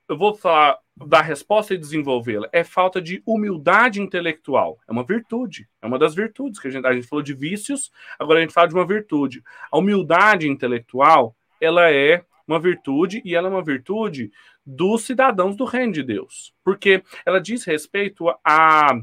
[0.10, 2.48] eu vou falar da resposta e desenvolvê-la.
[2.54, 4.80] É falta de humildade intelectual.
[4.88, 5.68] É uma virtude.
[5.82, 8.54] É uma das virtudes que a gente, a gente falou de vícios, agora a gente
[8.54, 9.44] fala de uma virtude.
[9.70, 14.32] A humildade intelectual, ela é uma virtude e ela é uma virtude
[14.66, 16.54] dos cidadãos do reino de Deus.
[16.64, 18.98] Porque ela diz respeito a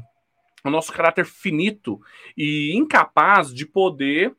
[0.63, 2.01] o nosso caráter finito
[2.35, 4.35] e incapaz de poder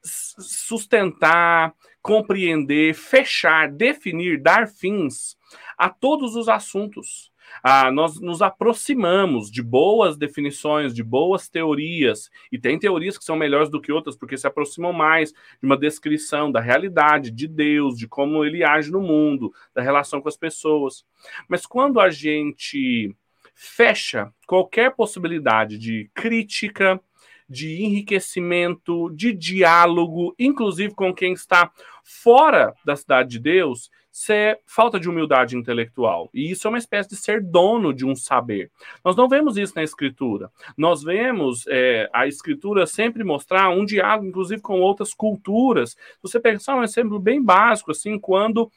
[0.00, 5.36] sustentar, compreender, fechar, definir, dar fins
[5.76, 7.32] a todos os assuntos.
[7.62, 13.36] Ah, nós nos aproximamos de boas definições, de boas teorias, e tem teorias que são
[13.36, 17.96] melhores do que outras, porque se aproximam mais de uma descrição da realidade, de Deus,
[17.96, 21.04] de como ele age no mundo, da relação com as pessoas.
[21.48, 23.14] Mas quando a gente
[23.54, 27.00] fecha qualquer possibilidade de crítica,
[27.48, 31.70] de enriquecimento, de diálogo, inclusive com quem está
[32.04, 36.30] fora da cidade de Deus, isso é falta de humildade intelectual.
[36.32, 38.70] E isso é uma espécie de ser dono de um saber.
[39.04, 40.50] Nós não vemos isso na Escritura.
[40.74, 45.98] Nós vemos é, a Escritura sempre mostrar um diálogo, inclusive, com outras culturas.
[46.22, 48.72] Você pensar um exemplo bem básico, assim, quando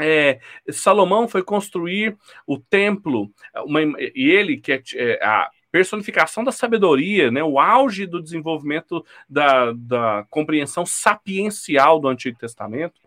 [0.00, 3.30] é, Salomão foi construir o templo,
[3.64, 9.06] uma, e ele, que é, é, a personificação da sabedoria, né, o auge do desenvolvimento
[9.28, 13.03] da, da compreensão sapiencial do Antigo Testamento,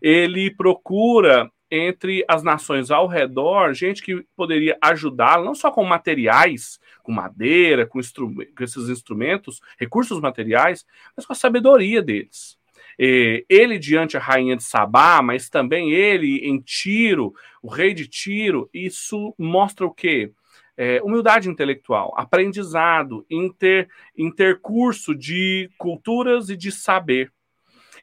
[0.00, 6.78] ele procura entre as nações ao redor gente que poderia ajudá-lo, não só com materiais,
[7.02, 12.56] com madeira, com, com esses instrumentos, recursos materiais, mas com a sabedoria deles
[12.98, 18.70] ele diante a rainha de Sabá, mas também ele em Tiro, o rei de Tiro,
[18.72, 20.32] isso mostra o quê?
[20.78, 27.32] É, humildade intelectual, aprendizado, inter, intercurso de culturas e de saber.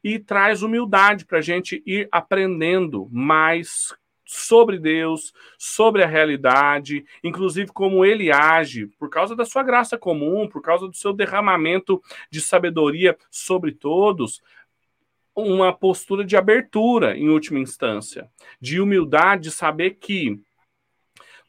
[0.03, 3.95] E traz humildade para a gente ir aprendendo mais
[4.25, 10.47] sobre Deus, sobre a realidade, inclusive como ele age, por causa da sua graça comum,
[10.47, 12.01] por causa do seu derramamento
[12.31, 14.41] de sabedoria sobre todos,
[15.35, 18.29] uma postura de abertura, em última instância,
[18.59, 20.39] de humildade, de saber que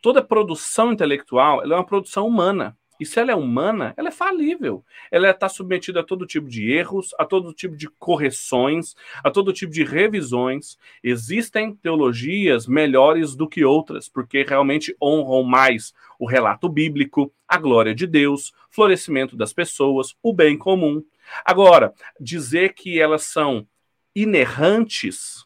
[0.01, 2.77] toda produção intelectual é uma produção humana.
[2.99, 4.85] E se ela é humana, ela é falível.
[5.11, 9.53] Ela está submetida a todo tipo de erros, a todo tipo de correções, a todo
[9.53, 10.79] tipo de revisões.
[11.03, 17.95] Existem teologias melhores do que outras, porque realmente honram mais o relato bíblico, a glória
[17.95, 21.03] de Deus, florescimento das pessoas, o bem comum.
[21.45, 23.67] Agora, dizer que elas são
[24.15, 25.45] inerrantes,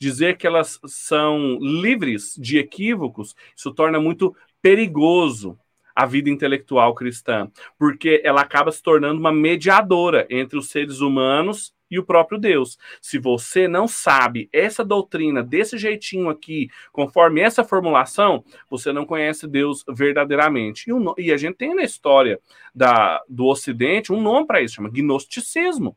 [0.00, 5.58] dizer que elas são livres de equívocos, isso torna muito perigoso
[5.98, 11.74] a vida intelectual cristã, porque ela acaba se tornando uma mediadora entre os seres humanos
[11.90, 12.78] e o próprio Deus.
[13.02, 19.48] Se você não sabe essa doutrina desse jeitinho aqui, conforme essa formulação, você não conhece
[19.48, 20.88] Deus verdadeiramente.
[20.88, 22.38] E, e a gente tem na história
[22.72, 25.96] da, do Ocidente um nome para isso, chama gnosticismo.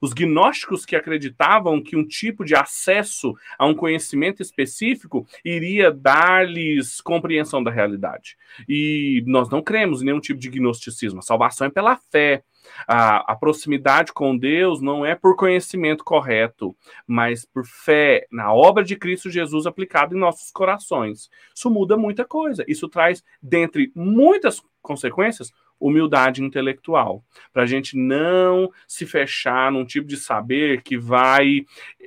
[0.00, 7.00] Os gnósticos que acreditavam que um tipo de acesso a um conhecimento específico iria dar-lhes
[7.00, 8.36] compreensão da realidade.
[8.68, 11.20] E nós não cremos em nenhum tipo de gnosticismo.
[11.20, 12.42] A salvação é pela fé.
[12.86, 16.76] A, a proximidade com Deus não é por conhecimento correto,
[17.06, 21.30] mas por fé na obra de Cristo Jesus aplicada em nossos corações.
[21.54, 22.64] Isso muda muita coisa.
[22.68, 30.06] Isso traz, dentre muitas consequências, humildade intelectual, para a gente não se fechar num tipo
[30.06, 31.64] de saber que vai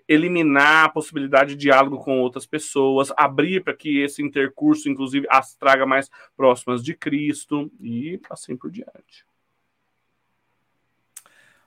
[0.08, 5.56] eliminar a possibilidade de diálogo com outras pessoas, abrir para que esse intercurso, inclusive, as
[5.56, 9.26] traga mais próximas de Cristo e assim por diante.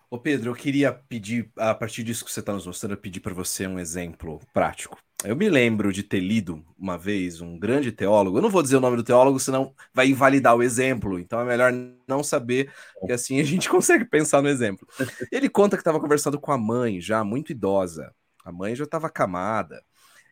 [0.09, 3.35] Ô Pedro, eu queria pedir, a partir disso que você está nos mostrando, pedir para
[3.35, 4.97] você um exemplo prático.
[5.25, 8.77] Eu me lembro de ter lido uma vez um grande teólogo, eu não vou dizer
[8.77, 11.73] o nome do teólogo, senão vai invalidar o exemplo, então é melhor
[12.07, 12.73] não saber,
[13.05, 14.87] que assim a gente consegue pensar no exemplo.
[15.33, 19.09] Ele conta que estava conversando com a mãe, já muito idosa, a mãe já estava
[19.09, 19.83] acamada,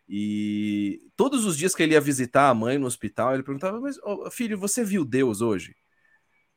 [0.08, 3.98] e todos os dias que ele ia visitar a mãe no hospital, ele perguntava: Mas
[4.04, 5.74] oh, filho, você viu Deus hoje?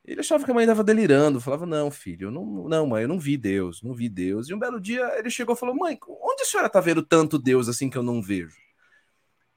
[0.07, 3.19] Ele achava que a mãe estava delirando, falava: Não, filho, não, não, mãe, eu não
[3.19, 4.47] vi Deus, não vi Deus.
[4.47, 7.37] E um belo dia ele chegou e falou: Mãe, onde a senhora está vendo tanto
[7.37, 8.55] Deus assim que eu não vejo?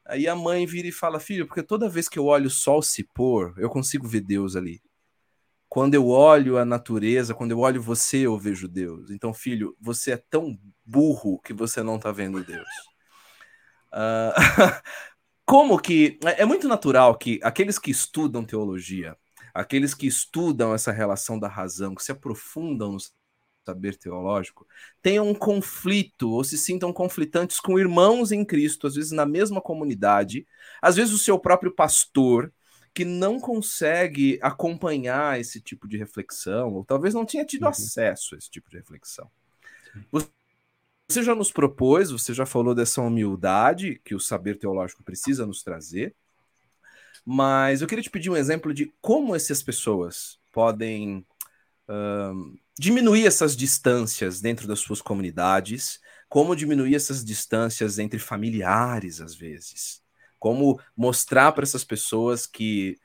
[0.04, 2.82] Aí a mãe vira e fala: Filho, porque toda vez que eu olho o sol
[2.82, 4.82] se pôr, eu consigo ver Deus ali.
[5.68, 9.08] Quando eu olho a natureza, quando eu olho você, eu vejo Deus.
[9.10, 12.68] Então, filho, você é tão burro que você não está vendo Deus.
[13.92, 14.34] Uh...
[15.50, 16.16] Como que.
[16.38, 19.16] É muito natural que aqueles que estudam teologia,
[19.60, 22.98] aqueles que estudam essa relação da razão, que se aprofundam no
[23.64, 24.66] saber teológico,
[25.02, 29.60] tenham um conflito ou se sintam conflitantes com irmãos em Cristo, às vezes na mesma
[29.60, 30.46] comunidade,
[30.80, 32.52] às vezes o seu próprio pastor,
[32.92, 37.68] que não consegue acompanhar esse tipo de reflexão, ou talvez não tinha tido uhum.
[37.68, 39.30] acesso a esse tipo de reflexão.
[41.08, 45.62] Você já nos propôs, você já falou dessa humildade que o saber teológico precisa nos
[45.62, 46.14] trazer,
[47.24, 51.24] mas eu queria te pedir um exemplo de como essas pessoas podem
[51.88, 59.34] uh, diminuir essas distâncias dentro das suas comunidades, como diminuir essas distâncias entre familiares, às
[59.34, 60.02] vezes.
[60.38, 62.96] Como mostrar para essas pessoas que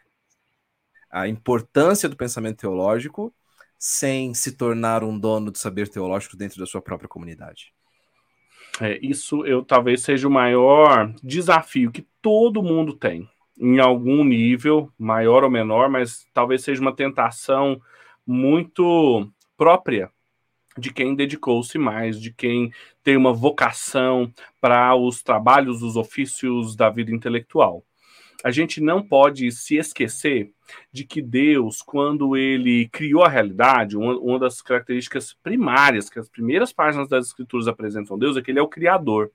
[1.10, 3.34] a importância do pensamento teológico
[3.78, 7.74] sem se tornar um dono do saber teológico dentro da sua própria comunidade.
[8.82, 14.92] É, isso eu talvez seja o maior desafio que todo mundo tem em algum nível,
[14.98, 17.80] maior ou menor, mas talvez seja uma tentação
[18.26, 20.10] muito própria
[20.78, 22.72] de quem dedicou-se mais, de quem
[23.04, 27.84] tem uma vocação para os trabalhos, os ofícios da vida intelectual.
[28.44, 30.52] A gente não pode se esquecer
[30.92, 36.74] de que Deus, quando ele criou a realidade, uma, das características primárias que as primeiras
[36.74, 39.32] páginas das Escrituras apresentam Deus é que ele é o Criador.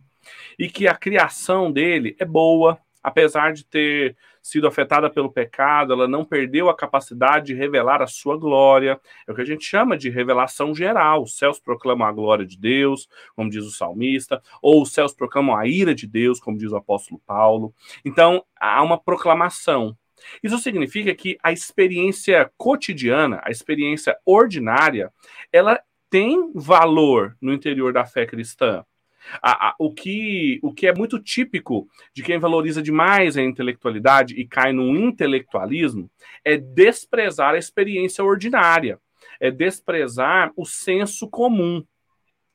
[0.59, 6.09] E que a criação dele é boa, apesar de ter sido afetada pelo pecado, ela
[6.09, 9.01] não perdeu a capacidade de revelar a sua glória.
[9.27, 11.23] É o que a gente chama de revelação geral.
[11.23, 15.57] Os céus proclamam a glória de Deus, como diz o salmista, ou os céus proclamam
[15.57, 17.75] a ira de Deus, como diz o apóstolo Paulo.
[18.05, 19.97] Então, há uma proclamação.
[20.43, 25.13] Isso significa que a experiência cotidiana, a experiência ordinária,
[25.53, 25.81] ela
[26.11, 28.85] tem valor no interior da fé cristã.
[29.43, 34.35] A, a, o, que, o que é muito típico de quem valoriza demais a intelectualidade
[34.35, 36.11] e cai no intelectualismo
[36.45, 38.99] é desprezar a experiência ordinária,
[39.39, 41.85] é desprezar o senso comum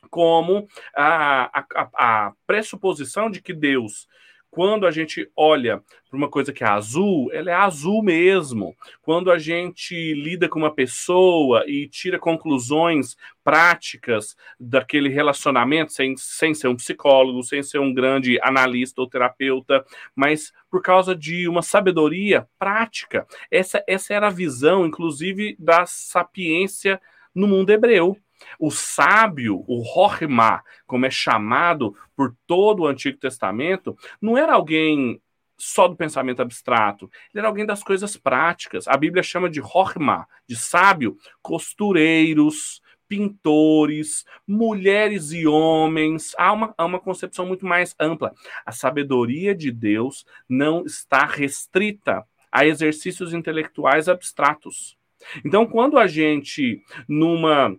[0.10, 4.08] como a, a, a pressuposição de que Deus
[4.56, 8.74] quando a gente olha para uma coisa que é azul, ela é azul mesmo.
[9.02, 16.54] Quando a gente lida com uma pessoa e tira conclusões práticas daquele relacionamento, sem, sem
[16.54, 19.84] ser um psicólogo, sem ser um grande analista ou terapeuta,
[20.16, 23.28] mas por causa de uma sabedoria prática.
[23.52, 27.02] Essa, essa era a visão, inclusive, da sapiência
[27.36, 28.18] no mundo hebreu.
[28.60, 35.22] O sábio, o Rohma, como é chamado por todo o Antigo Testamento, não era alguém
[35.58, 38.88] só do pensamento abstrato, ele era alguém das coisas práticas.
[38.88, 46.34] A Bíblia chama de Rohma, de sábio, costureiros, pintores, mulheres e homens.
[46.38, 48.34] Há uma, há uma concepção muito mais ampla.
[48.66, 54.98] A sabedoria de Deus não está restrita a exercícios intelectuais abstratos.
[55.44, 57.76] Então, quando a gente, numa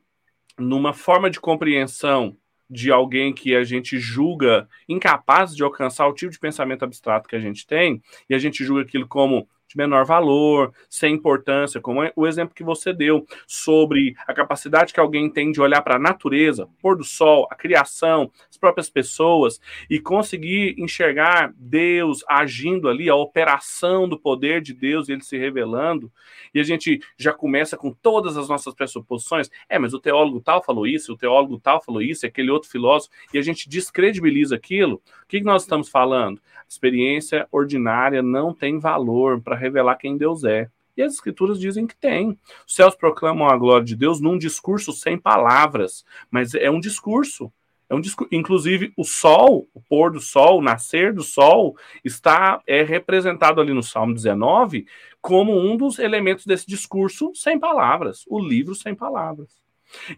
[0.58, 2.36] numa forma de compreensão
[2.68, 7.36] de alguém que a gente julga incapaz de alcançar o tipo de pensamento abstrato que
[7.36, 12.02] a gente tem, e a gente julga aquilo como de menor valor, sem importância, como
[12.02, 15.96] é o exemplo que você deu sobre a capacidade que alguém tem de olhar para
[15.96, 19.60] a natureza, pôr do sol, a criação, as próprias pessoas
[19.90, 26.10] e conseguir enxergar Deus agindo ali, a operação do poder de Deus, ele se revelando,
[26.54, 29.50] e a gente já começa com todas as nossas pressuposições.
[29.68, 33.12] É, mas o teólogo tal falou isso, o teólogo tal falou isso, aquele outro filósofo,
[33.32, 34.96] e a gente descredibiliza aquilo.
[34.96, 36.40] O que nós estamos falando?
[36.68, 40.68] experiência ordinária não tem valor para revelar quem Deus é.
[40.96, 42.38] E as escrituras dizem que tem.
[42.66, 47.52] Os céus proclamam a glória de Deus num discurso sem palavras, mas é um discurso.
[47.88, 48.34] É um discurso.
[48.34, 53.72] Inclusive, o sol, o pôr do sol, o nascer do sol, está é representado ali
[53.72, 54.86] no Salmo 19
[55.20, 59.66] como um dos elementos desse discurso sem palavras, o livro sem palavras.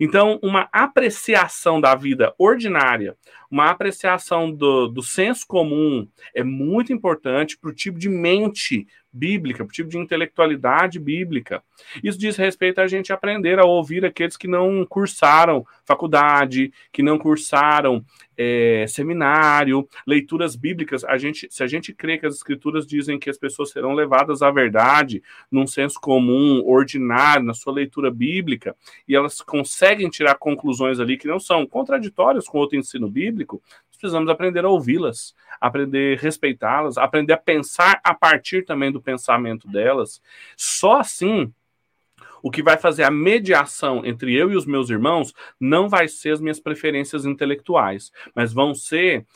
[0.00, 3.16] Então, uma apreciação da vida ordinária,
[3.50, 9.64] uma apreciação do, do senso comum é muito importante para o tipo de mente bíblica,
[9.64, 11.62] para o tipo de intelectualidade bíblica.
[12.02, 17.18] Isso diz respeito a gente aprender a ouvir aqueles que não cursaram faculdade, que não
[17.18, 18.04] cursaram
[18.36, 21.02] é, seminário, leituras bíblicas.
[21.04, 24.42] A gente, se a gente crê que as escrituras dizem que as pessoas serão levadas
[24.42, 28.76] à verdade num senso comum, ordinário, na sua leitura bíblica,
[29.08, 33.37] e elas conseguem tirar conclusões ali que não são contraditórias com outro ensino bíblico,
[33.98, 39.68] precisamos aprender a ouvi-las, aprender a respeitá-las, aprender a pensar a partir também do pensamento
[39.68, 40.22] delas.
[40.56, 41.52] Só assim
[42.40, 46.32] o que vai fazer a mediação entre eu e os meus irmãos não vai ser
[46.32, 49.26] as minhas preferências intelectuais, mas vão ser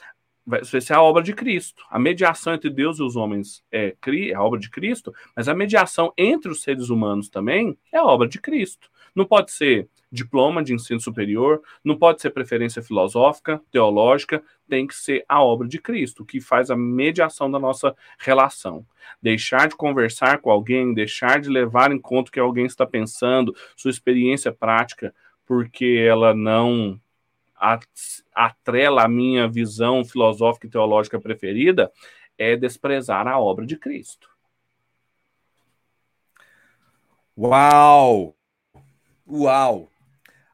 [0.44, 1.84] vai ser a obra de Cristo.
[1.88, 5.54] A mediação entre Deus e os homens é, é a obra de Cristo, mas a
[5.54, 8.90] mediação entre os seres humanos também é a obra de Cristo.
[9.14, 14.94] Não pode ser diploma de ensino superior, não pode ser preferência filosófica, teológica, tem que
[14.94, 18.86] ser a obra de Cristo, que faz a mediação da nossa relação.
[19.22, 23.56] Deixar de conversar com alguém, deixar de levar em conta o que alguém está pensando,
[23.74, 25.14] sua experiência prática,
[25.46, 27.00] porque ela não
[28.34, 31.90] atrela a minha visão filosófica e teológica preferida,
[32.36, 34.28] é desprezar a obra de Cristo.
[37.36, 38.36] Uau!
[39.26, 39.91] Uau!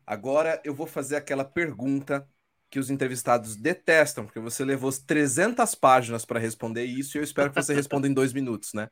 [0.08, 2.26] Agora eu vou fazer aquela pergunta
[2.70, 7.50] que os entrevistados detestam, porque você levou 300 páginas para responder isso e eu espero
[7.50, 8.88] que você responda em dois minutos, né?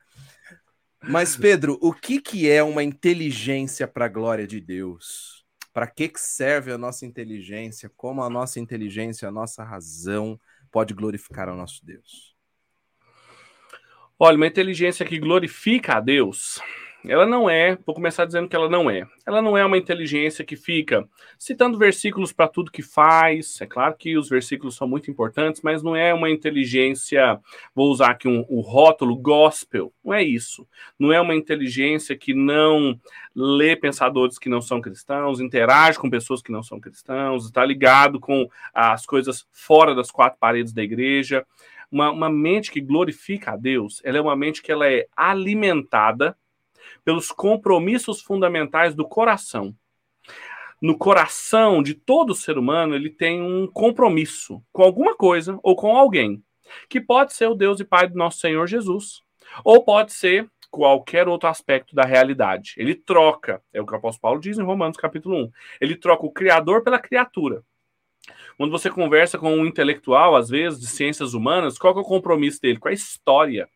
[1.02, 5.42] Mas, Pedro, o que, que é uma inteligência para a glória de Deus?
[5.72, 7.90] Para que, que serve a nossa inteligência?
[7.96, 10.38] Como a nossa inteligência, a nossa razão
[10.70, 12.36] pode glorificar ao nosso Deus?
[14.18, 16.60] Olha, uma inteligência que glorifica a Deus
[17.04, 19.06] ela não é, vou começar dizendo que ela não é.
[19.26, 23.60] Ela não é uma inteligência que fica citando versículos para tudo que faz.
[23.60, 27.38] É claro que os versículos são muito importantes, mas não é uma inteligência,
[27.74, 29.92] vou usar aqui um, o rótulo gospel.
[30.04, 30.66] Não é isso.
[30.98, 32.98] Não é uma inteligência que não
[33.34, 38.18] lê pensadores que não são cristãos, interage com pessoas que não são cristãos, está ligado
[38.18, 41.46] com as coisas fora das quatro paredes da igreja.
[41.90, 46.36] Uma, uma mente que glorifica a Deus, ela é uma mente que ela é alimentada
[47.04, 49.74] pelos compromissos fundamentais do coração.
[50.80, 55.96] No coração de todo ser humano, ele tem um compromisso com alguma coisa ou com
[55.96, 56.42] alguém,
[56.88, 59.20] que pode ser o Deus e Pai do nosso Senhor Jesus,
[59.64, 62.74] ou pode ser qualquer outro aspecto da realidade.
[62.76, 65.50] Ele troca, é o que o apóstolo Paulo diz em Romanos capítulo 1.
[65.80, 67.62] Ele troca o criador pela criatura.
[68.58, 72.60] Quando você conversa com um intelectual, às vezes, de ciências humanas, qual é o compromisso
[72.60, 72.78] dele?
[72.78, 73.68] Com a história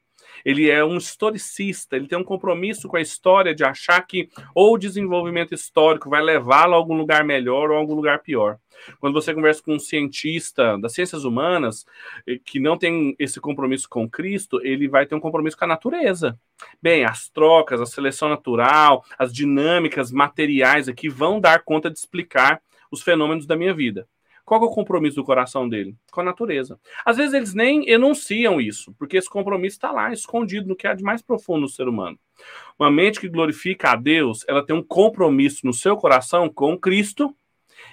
[0.45, 4.75] ele é um historicista, ele tem um compromisso com a história de achar que ou
[4.75, 8.59] o desenvolvimento histórico vai levá-lo a algum lugar melhor ou a algum lugar pior.
[8.99, 11.85] Quando você conversa com um cientista das ciências humanas
[12.27, 15.69] eh, que não tem esse compromisso com Cristo, ele vai ter um compromisso com a
[15.69, 16.39] natureza.
[16.83, 22.61] Bem, as trocas, a seleção natural, as dinâmicas materiais aqui vão dar conta de explicar
[22.91, 24.07] os fenômenos da minha vida.
[24.51, 25.95] Qual é o compromisso do coração dele?
[26.11, 26.77] Com a natureza.
[27.07, 30.95] Às vezes eles nem enunciam isso, porque esse compromisso está lá, escondido no que há
[30.95, 32.19] de mais profundo no ser humano.
[32.77, 37.33] Uma mente que glorifica a Deus, ela tem um compromisso no seu coração com Cristo,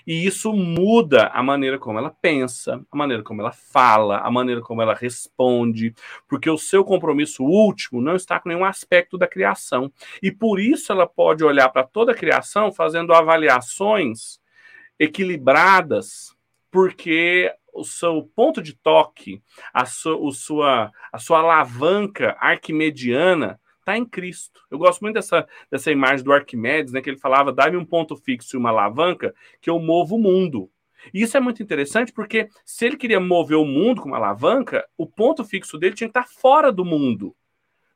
[0.06, 4.60] e isso muda a maneira como ela pensa, a maneira como ela fala, a maneira
[4.60, 5.94] como ela responde,
[6.28, 9.94] porque o seu compromisso último não está com nenhum aspecto da criação.
[10.24, 14.40] E por isso ela pode olhar para toda a criação fazendo avaliações
[15.00, 16.36] equilibradas
[16.72, 19.42] porque o seu ponto de toque,
[19.74, 19.84] a,
[20.20, 24.62] o sua, a sua alavanca arquimediana está em Cristo.
[24.70, 28.16] Eu gosto muito dessa, dessa imagem do Arquimedes, né, que ele falava: dá-me um ponto
[28.18, 30.70] fixo e uma alavanca que eu movo o mundo.
[31.14, 34.86] E isso é muito interessante porque se ele queria mover o mundo com uma alavanca,
[34.98, 37.36] o ponto fixo dele tinha que estar fora do mundo.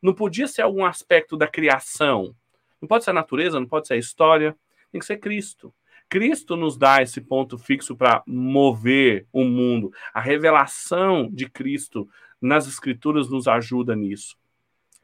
[0.01, 2.33] Não podia ser algum aspecto da criação.
[2.81, 4.55] Não pode ser a natureza, não pode ser a história.
[4.91, 5.73] Tem que ser Cristo.
[6.11, 9.93] Cristo nos dá esse ponto fixo para mover o mundo.
[10.13, 12.05] A revelação de Cristo
[12.41, 14.35] nas Escrituras nos ajuda nisso.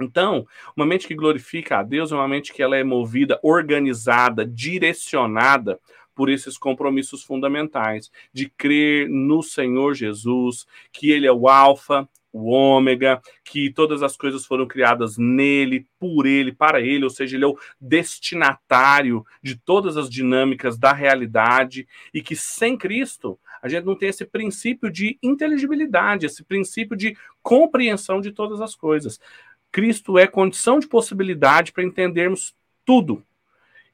[0.01, 0.45] Então,
[0.76, 5.80] uma mente que glorifica a Deus é uma mente que ela é movida, organizada, direcionada
[6.14, 12.50] por esses compromissos fundamentais de crer no Senhor Jesus, que ele é o alfa, o
[12.50, 17.46] ômega, que todas as coisas foram criadas nele, por ele, para ele, ou seja, ele
[17.46, 23.86] é o destinatário de todas as dinâmicas da realidade e que sem Cristo a gente
[23.86, 29.20] não tem esse princípio de inteligibilidade, esse princípio de compreensão de todas as coisas.
[29.72, 32.56] Cristo é condição de possibilidade para entendermos
[32.86, 33.24] tudo.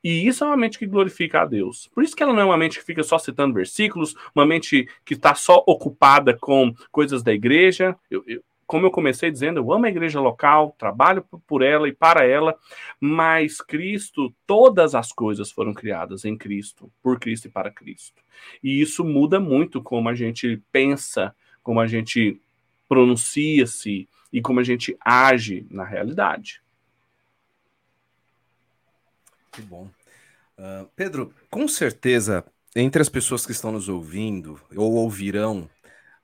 [0.03, 1.89] E isso é uma mente que glorifica a Deus.
[1.93, 4.87] Por isso que ela não é uma mente que fica só citando versículos, uma mente
[5.05, 7.95] que está só ocupada com coisas da igreja.
[8.11, 11.93] Eu, eu, como eu comecei dizendo, eu amo a igreja local, trabalho por ela e
[11.93, 12.57] para ela,
[12.99, 18.21] mas Cristo, todas as coisas foram criadas em Cristo, por Cristo e para Cristo.
[18.63, 22.41] E isso muda muito como a gente pensa, como a gente
[22.89, 26.62] pronuncia-se e como a gente age na realidade.
[29.53, 29.87] Que bom.
[30.57, 32.43] Uh, Pedro, com certeza,
[32.75, 35.69] entre as pessoas que estão nos ouvindo ou ouvirão,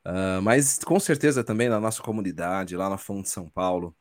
[0.05, 3.95] uh, mas com certeza também na nossa comunidade, lá na Fonte São Paulo,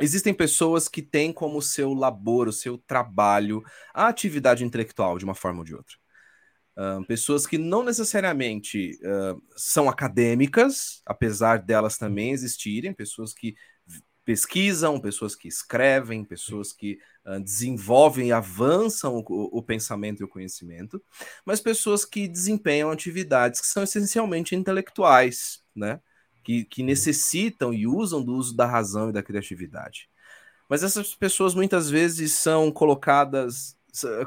[0.00, 3.62] existem pessoas que têm como seu labor, o seu trabalho,
[3.92, 5.96] a atividade intelectual de uma forma ou de outra.
[6.78, 13.56] Uh, pessoas que não necessariamente uh, são acadêmicas, apesar delas também existirem, pessoas que
[14.30, 20.28] pesquisam, pessoas que escrevem, pessoas que uh, desenvolvem e avançam o, o, pensamento e o
[20.28, 21.02] conhecimento,
[21.44, 25.98] mas pessoas que desempenham atividades que são essencialmente intelectuais, né?
[26.44, 30.08] Que, que necessitam e usam do uso da razão e da criatividade.
[30.68, 33.76] Mas essas pessoas muitas vezes são colocadas,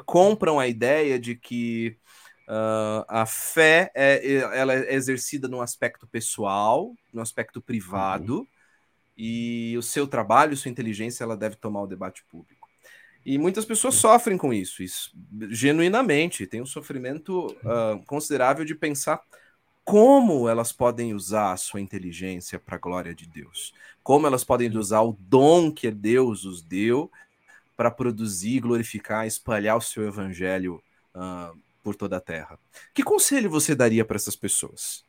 [0.04, 1.96] compram a ideia de que
[2.46, 8.46] Uh, a fé é, ela é exercida num aspecto pessoal, no aspecto privado, uhum
[9.16, 12.68] e o seu trabalho, sua inteligência, ela deve tomar o debate público.
[13.24, 15.10] E muitas pessoas sofrem com isso, isso
[15.48, 19.20] genuinamente, tem um sofrimento uh, considerável de pensar
[19.82, 24.74] como elas podem usar a sua inteligência para a glória de Deus, como elas podem
[24.76, 27.10] usar o dom que Deus os deu
[27.76, 30.82] para produzir, glorificar, espalhar o seu evangelho
[31.14, 32.58] uh, por toda a terra.
[32.92, 35.04] Que conselho você daria para essas pessoas?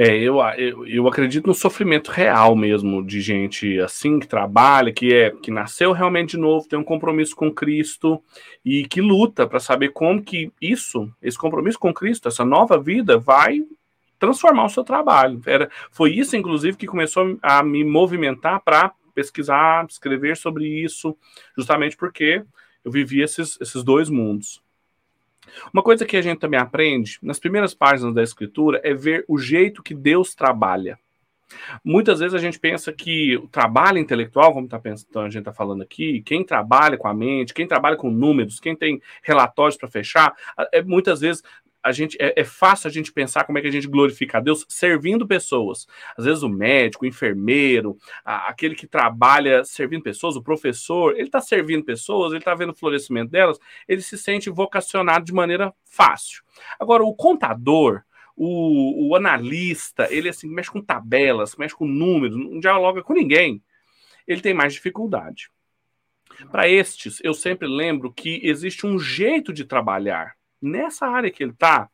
[0.00, 5.12] É, eu, eu, eu, acredito no sofrimento real mesmo de gente assim que trabalha, que
[5.12, 8.22] é que nasceu realmente de novo, tem um compromisso com Cristo
[8.64, 13.18] e que luta para saber como que isso, esse compromisso com Cristo, essa nova vida
[13.18, 13.58] vai
[14.20, 15.40] transformar o seu trabalho.
[15.44, 21.16] Era, foi isso, inclusive, que começou a me movimentar para pesquisar, escrever sobre isso,
[21.56, 22.44] justamente porque
[22.84, 24.62] eu vivi esses, esses dois mundos.
[25.72, 29.38] Uma coisa que a gente também aprende nas primeiras páginas da escritura é ver o
[29.38, 30.98] jeito que Deus trabalha.
[31.82, 35.40] Muitas vezes a gente pensa que o trabalho intelectual, como tá pensando, então a gente
[35.40, 39.76] está falando aqui, quem trabalha com a mente, quem trabalha com números, quem tem relatórios
[39.76, 40.34] para fechar,
[40.72, 41.42] é, muitas vezes
[41.82, 44.40] a gente é, é, fácil a gente pensar como é que a gente glorifica a
[44.40, 45.86] Deus servindo pessoas.
[46.16, 51.28] Às vezes o médico, o enfermeiro, a, aquele que trabalha servindo pessoas, o professor, ele
[51.28, 55.72] está servindo pessoas, ele está vendo o florescimento delas, ele se sente vocacionado de maneira
[55.84, 56.42] fácil.
[56.78, 58.02] Agora, o contador,
[58.36, 63.62] o, o analista, ele assim mexe com tabelas, mexe com números, não dialoga com ninguém.
[64.26, 65.50] Ele tem mais dificuldade.
[66.50, 71.52] Para estes, eu sempre lembro que existe um jeito de trabalhar nessa área que ele
[71.52, 71.88] está,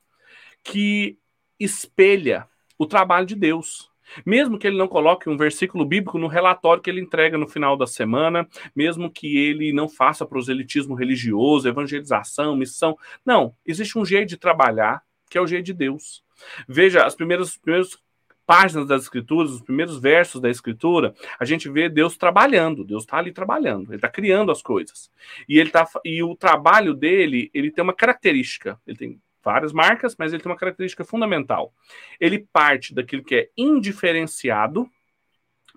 [0.63, 1.19] que
[1.59, 2.49] espelha
[2.79, 3.91] o trabalho de Deus.
[4.25, 7.77] Mesmo que ele não coloque um versículo bíblico no relatório que ele entrega no final
[7.77, 8.47] da semana,
[8.77, 12.99] mesmo que ele não faça proselitismo religioso, evangelização, missão.
[13.25, 16.23] Não, existe um jeito de trabalhar que é o jeito de Deus.
[16.69, 17.99] Veja, as primeiras, primeiras
[18.47, 22.85] páginas das escrituras, os primeiros versos da escritura, a gente vê Deus trabalhando.
[22.85, 25.11] Deus está ali trabalhando, ele está criando as coisas.
[25.49, 30.17] E ele tá e o trabalho dele, ele tem uma característica, ele tem várias marcas,
[30.19, 31.73] mas ele tem uma característica fundamental.
[32.19, 34.89] Ele parte daquilo que é indiferenciado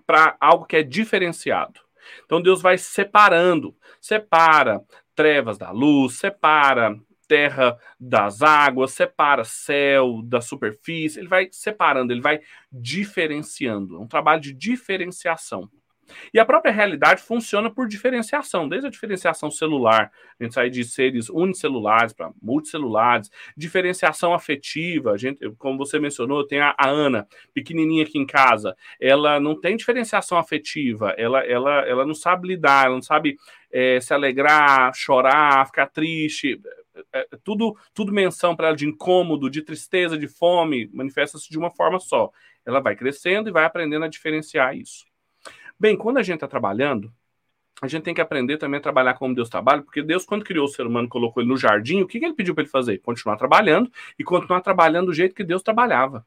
[0.06, 1.80] para algo que é diferenciado.
[2.24, 4.80] Então Deus vai separando, separa
[5.14, 6.98] trevas da luz, separa
[7.28, 12.40] terra das águas, separa céu da superfície, ele vai separando, ele vai
[12.72, 13.96] diferenciando.
[13.96, 15.70] É um trabalho de diferenciação.
[16.32, 20.84] E a própria realidade funciona por diferenciação, desde a diferenciação celular, a gente sai de
[20.84, 27.26] seres unicelulares para multicelulares, diferenciação afetiva, a gente, como você mencionou, tem a, a, Ana,
[27.52, 32.86] pequenininha aqui em casa, ela não tem diferenciação afetiva, ela, ela, ela não sabe lidar,
[32.86, 33.36] ela não sabe
[33.70, 36.60] é, se alegrar, chorar, ficar triste,
[37.12, 41.70] é, tudo, tudo menção para ela de incômodo, de tristeza, de fome, manifesta-se de uma
[41.70, 42.30] forma só.
[42.64, 45.06] Ela vai crescendo e vai aprendendo a diferenciar isso.
[45.78, 47.12] Bem, quando a gente está trabalhando,
[47.80, 50.64] a gente tem que aprender também a trabalhar como Deus trabalha, porque Deus, quando criou
[50.64, 52.98] o ser humano, colocou ele no jardim, o que, que ele pediu para ele fazer?
[52.98, 56.26] Continuar trabalhando e continuar trabalhando do jeito que Deus trabalhava,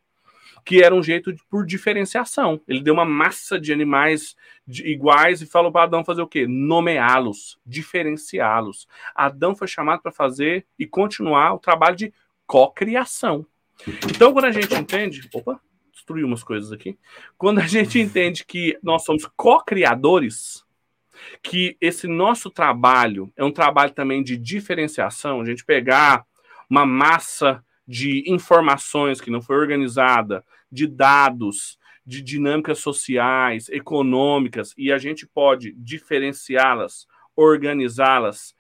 [0.64, 2.62] que era um jeito de, por diferenciação.
[2.68, 4.36] Ele deu uma massa de animais
[4.66, 6.46] de, iguais e falou para Adão fazer o quê?
[6.48, 8.88] Nomeá-los, diferenciá-los.
[9.16, 12.14] Adão foi chamado para fazer e continuar o trabalho de
[12.46, 13.46] cocriação.
[14.14, 15.28] Então, quando a gente entende.
[15.34, 15.60] Opa!
[16.02, 16.98] destruir umas coisas aqui.
[17.38, 20.66] Quando a gente entende que nós somos co-criadores,
[21.44, 26.26] que esse nosso trabalho é um trabalho também de diferenciação, a gente pegar
[26.70, 34.94] uma massa de informações que não foi organizada, de dados, de dinâmicas sociais, econômicas, e
[34.94, 38.56] a gente pode diferenciá-las, organizá-las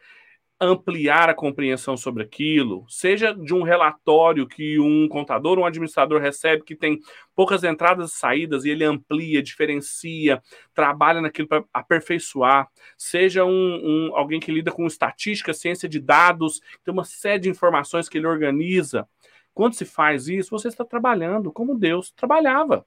[0.62, 6.64] ampliar a compreensão sobre aquilo, seja de um relatório que um contador um administrador recebe
[6.64, 7.00] que tem
[7.36, 10.40] poucas entradas e saídas e ele amplia, diferencia,
[10.72, 16.62] trabalha naquilo para aperfeiçoar, seja um, um, alguém que lida com estatística, ciência de dados,
[16.84, 19.10] tem uma série de informações que ele organiza.
[19.56, 22.86] Quando se faz isso, você está trabalhando como Deus trabalhava.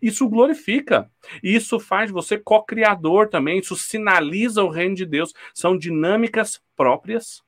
[0.00, 1.10] Isso glorifica.
[1.42, 3.58] Isso faz você co-criador também.
[3.58, 5.32] Isso sinaliza o reino de Deus.
[5.54, 7.42] São dinâmicas próprias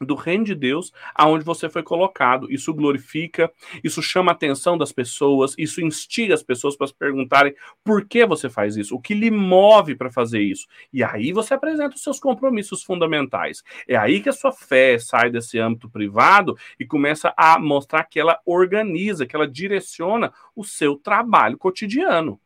[0.00, 2.50] do reino de Deus aonde você foi colocado.
[2.52, 3.50] Isso glorifica,
[3.82, 8.26] isso chama a atenção das pessoas, isso instiga as pessoas para se perguntarem por que
[8.26, 10.66] você faz isso, o que lhe move para fazer isso.
[10.92, 13.62] E aí você apresenta os seus compromissos fundamentais.
[13.86, 18.18] É aí que a sua fé sai desse âmbito privado e começa a mostrar que
[18.18, 22.40] ela organiza, que ela direciona o seu trabalho cotidiano.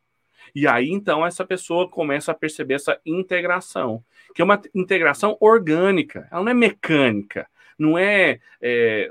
[0.55, 6.27] E aí, então, essa pessoa começa a perceber essa integração, que é uma integração orgânica,
[6.31, 7.47] ela não é mecânica,
[7.77, 9.09] não é, é,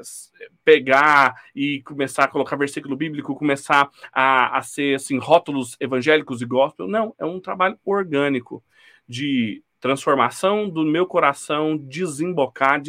[0.65, 6.47] pegar e começar a colocar versículo bíblico, começar a, a ser assim, rótulos evangélicos e
[6.47, 6.87] gospel.
[6.87, 8.63] Não, é um trabalho orgânico
[9.09, 12.81] de transformação do meu coração, desembocar,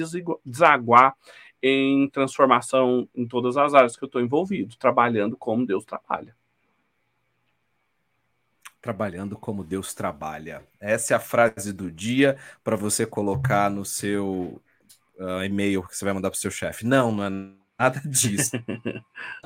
[0.45, 1.15] desaguar
[1.61, 6.38] em transformação em todas as áreas que eu estou envolvido, trabalhando como Deus trabalha
[8.81, 10.63] trabalhando como Deus trabalha.
[10.79, 14.61] Essa é a frase do dia para você colocar no seu
[15.17, 16.85] uh, e-mail que você vai mandar para o seu chefe.
[16.85, 17.29] Não, não é
[17.77, 18.51] nada disso.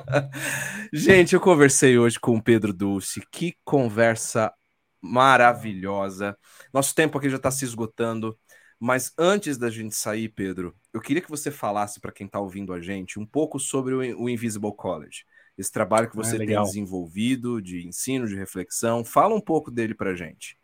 [0.92, 3.22] Gente, eu conversei hoje com o Pedro Dulce.
[3.30, 4.52] Que conversa
[5.00, 6.36] maravilhosa.
[6.72, 8.38] Nosso tempo aqui já está se esgotando.
[8.78, 12.72] Mas antes da gente sair, Pedro, eu queria que você falasse para quem está ouvindo
[12.72, 15.24] a gente um pouco sobre o Invisible College
[15.56, 19.04] esse trabalho que você ah, tem desenvolvido de ensino, de reflexão.
[19.04, 20.56] Fala um pouco dele para gente.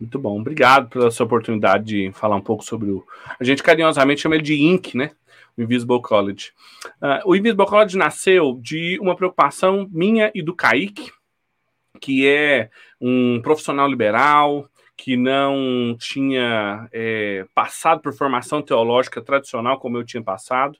[0.00, 3.06] Muito bom, obrigado pela sua oportunidade de falar um pouco sobre o.
[3.38, 5.12] A gente carinhosamente chama ele de INC, né?
[5.56, 6.50] O Invisible College.
[7.00, 11.12] Uh, o Invisible College nasceu de uma preocupação minha e do Kaique,
[12.00, 12.70] que é
[13.00, 20.22] um profissional liberal, que não tinha é, passado por formação teológica tradicional como eu tinha
[20.22, 20.78] passado,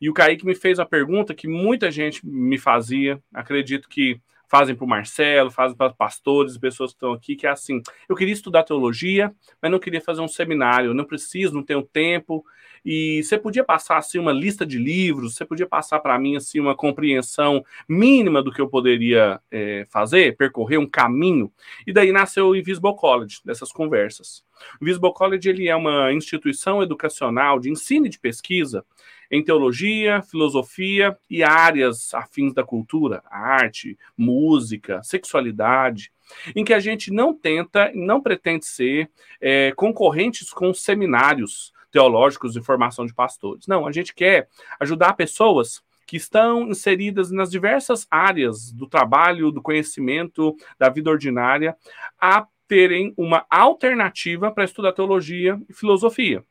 [0.00, 4.74] e o Kaique me fez a pergunta que muita gente me fazia, acredito que fazem
[4.74, 8.34] para o Marcelo, fazem para pastores, pessoas que estão aqui, que é assim: eu queria
[8.34, 12.44] estudar teologia, mas não queria fazer um seminário, não preciso, não tenho tempo.
[12.84, 16.60] E você podia passar assim uma lista de livros, você podia passar para mim assim
[16.60, 21.52] uma compreensão mínima do que eu poderia é, fazer, percorrer um caminho.
[21.84, 24.44] E daí nasceu o Invisible College, dessas conversas.
[24.80, 28.84] O Invisible College ele é uma instituição educacional de ensino e de pesquisa
[29.30, 36.12] em teologia, filosofia e áreas afins da cultura, arte, música, sexualidade,
[36.54, 39.10] em que a gente não tenta, não pretende ser
[39.40, 43.66] é, concorrentes com seminários teológicos de formação de pastores.
[43.66, 44.48] Não, a gente quer
[44.80, 51.76] ajudar pessoas que estão inseridas nas diversas áreas do trabalho, do conhecimento, da vida ordinária,
[52.20, 56.44] a terem uma alternativa para estudar teologia e filosofia.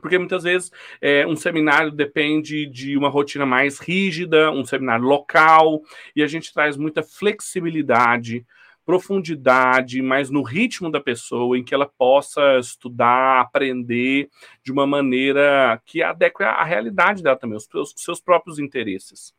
[0.00, 0.70] Porque muitas vezes
[1.00, 5.82] é, um seminário depende de uma rotina mais rígida, um seminário local,
[6.14, 8.44] e a gente traz muita flexibilidade
[8.86, 14.30] profundidade, mais no ritmo da pessoa, em que ela possa estudar, aprender
[14.62, 19.34] de uma maneira que adeque à realidade dela também, os seus, seus próprios interesses.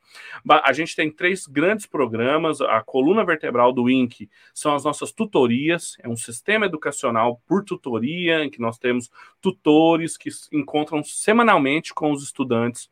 [0.47, 2.59] A gente tem três grandes programas.
[2.59, 8.43] A coluna vertebral do INC são as nossas tutorias, é um sistema educacional por tutoria,
[8.43, 9.09] em que nós temos
[9.41, 12.89] tutores que encontram semanalmente com os estudantes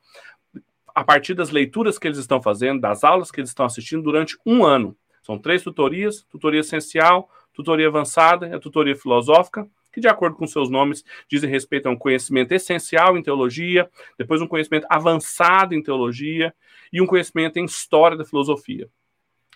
[0.95, 4.37] a partir das leituras que eles estão fazendo, das aulas que eles estão assistindo durante
[4.45, 4.95] um ano.
[5.25, 10.45] São três tutorias: tutoria essencial, tutoria avançada e a tutoria filosófica, que, de acordo com
[10.45, 15.81] seus nomes, dizem respeito a um conhecimento essencial em teologia, depois um conhecimento avançado em
[15.81, 16.53] teologia
[16.93, 18.87] e um conhecimento em história da filosofia.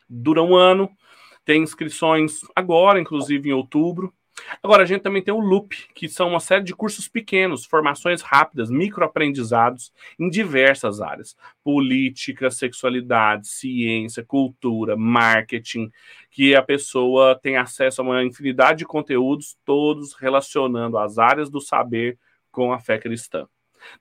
[0.09, 0.89] Dura um ano,
[1.45, 4.11] tem inscrições agora, inclusive em outubro.
[4.61, 8.21] Agora, a gente também tem o Loop, que são uma série de cursos pequenos, formações
[8.21, 15.91] rápidas, microaprendizados em diversas áreas: política, sexualidade, ciência, cultura, marketing,
[16.31, 21.61] que a pessoa tem acesso a uma infinidade de conteúdos, todos relacionando as áreas do
[21.61, 22.17] saber
[22.51, 23.47] com a fé cristã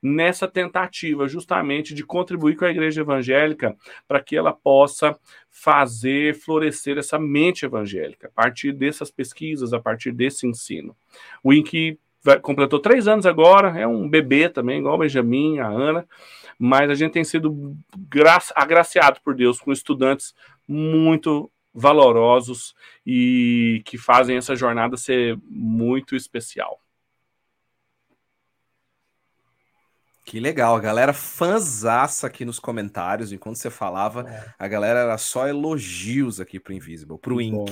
[0.02, 3.76] nessa tentativa justamente de contribuir com a igreja evangélica
[4.06, 5.18] para que ela possa
[5.50, 10.96] fazer florescer essa mente evangélica a partir dessas pesquisas, a partir desse ensino.
[11.42, 11.98] O INC
[12.42, 16.06] completou três anos agora, é um bebê também, igual o Benjamin, a Ana,
[16.58, 17.76] mas a gente tem sido
[18.54, 20.34] agraciado por Deus com estudantes
[20.66, 22.74] muito valorosos
[23.06, 26.80] e que fazem essa jornada ser muito especial.
[30.28, 34.54] Que legal, a galera fanzaça aqui nos comentários, enquanto você falava, é.
[34.58, 37.66] a galera era só elogios aqui pro Invisible, pro Inc.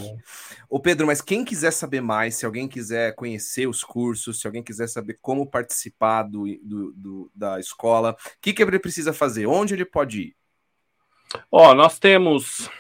[0.67, 4.63] Ô Pedro, mas quem quiser saber mais, se alguém quiser conhecer os cursos, se alguém
[4.63, 9.45] quiser saber como participar do, do, do da escola, o que, que ele precisa fazer?
[9.45, 10.37] Onde ele pode ir?
[11.53, 12.71] Ó, nós temos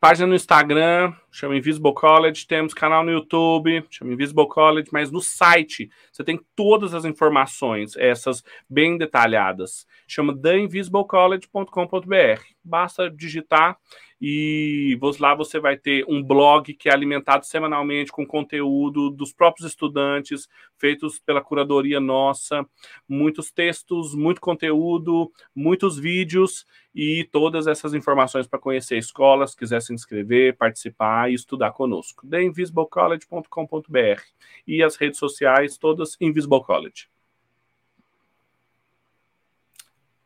[0.00, 5.20] página no Instagram, chama Invisible College, temos canal no YouTube, chama Invisible College, mas no
[5.20, 9.86] site você tem todas as informações, essas bem detalhadas.
[10.06, 12.42] Chama theinvisiblecollege.com.br.
[12.62, 13.78] Basta digitar
[14.20, 19.68] e lá você vai ter um blog que é alimentado semanalmente com conteúdo dos próprios
[19.68, 22.66] estudantes, feitos pela curadoria nossa,
[23.08, 29.56] muitos textos, muito conteúdo, muitos vídeos e todas essas informações para conhecer a escola, se
[29.56, 32.26] quiser se inscrever, participar e estudar conosco.
[32.26, 34.22] theinvisiblecollege.com.br
[34.66, 37.08] e as redes sociais todas Invisible College.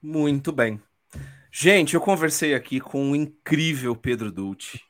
[0.03, 0.81] Muito bem.
[1.55, 4.81] Gente, eu conversei aqui com o incrível Pedro Dulce.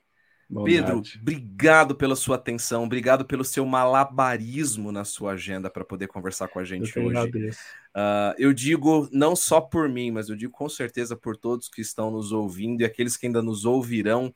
[0.64, 6.46] Pedro, obrigado pela sua atenção, obrigado pelo seu malabarismo na sua agenda para poder conversar
[6.46, 7.30] com a gente eu hoje.
[7.48, 11.80] Uh, eu digo não só por mim, mas eu digo com certeza por todos que
[11.80, 14.32] estão nos ouvindo e aqueles que ainda nos ouvirão.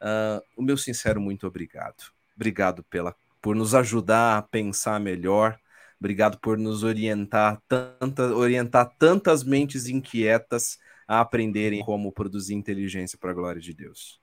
[0.00, 2.04] Uh, o meu sincero muito obrigado.
[2.34, 5.58] Obrigado pela, por nos ajudar a pensar melhor.
[6.00, 13.30] Obrigado por nos orientar, tanta, orientar tantas mentes inquietas a aprenderem como produzir inteligência para
[13.30, 14.20] a glória de Deus.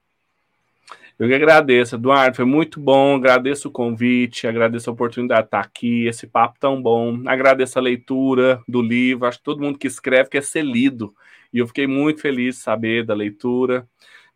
[1.18, 5.60] Eu que agradeço, Eduardo, foi muito bom, agradeço o convite, agradeço a oportunidade de estar
[5.60, 9.88] aqui, esse papo tão bom, agradeço a leitura do livro, acho que todo mundo que
[9.88, 11.16] escreve quer ser lido,
[11.54, 13.88] e eu fiquei muito feliz de saber da leitura,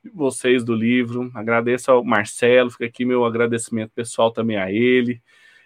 [0.04, 5.20] de vocês do livro, agradeço ao Marcelo, fica aqui meu agradecimento pessoal também a ele,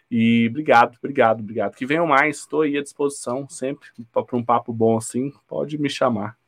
[0.10, 4.72] e obrigado, obrigado, obrigado, que venham mais, estou aí à disposição sempre para um papo
[4.72, 6.41] bom assim, pode me chamar.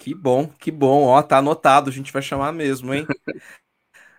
[0.00, 1.04] Que bom, que bom.
[1.04, 3.06] Ó, tá anotado, a gente vai chamar mesmo, hein?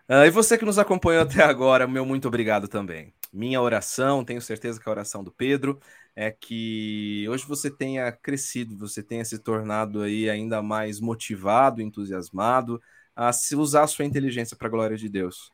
[0.07, 3.11] uh, e você que nos acompanhou até agora, meu muito obrigado também.
[3.33, 5.79] Minha oração, tenho certeza que a oração do Pedro
[6.15, 12.79] é que hoje você tenha crescido, você tenha se tornado aí ainda mais motivado, entusiasmado
[13.15, 15.51] a se usar a sua inteligência para a glória de Deus.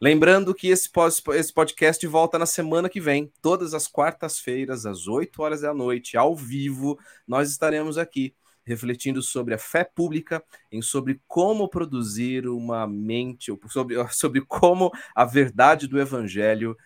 [0.00, 0.88] Lembrando que esse,
[1.34, 6.16] esse podcast volta na semana que vem, todas as quartas-feiras, às 8 horas da noite,
[6.16, 6.96] ao vivo,
[7.26, 13.96] nós estaremos aqui refletindo sobre a fé pública, em sobre como produzir uma mente, sobre,
[14.10, 16.76] sobre como a verdade do evangelho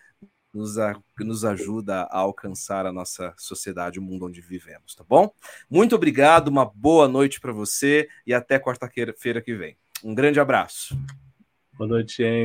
[0.53, 5.31] nos, a, nos ajuda a alcançar a nossa sociedade, o mundo onde vivemos, tá bom?
[5.69, 9.77] Muito obrigado, uma boa noite para você e até quarta-feira que vem.
[10.03, 10.97] Um grande abraço.
[11.73, 12.37] Boa noite, gente.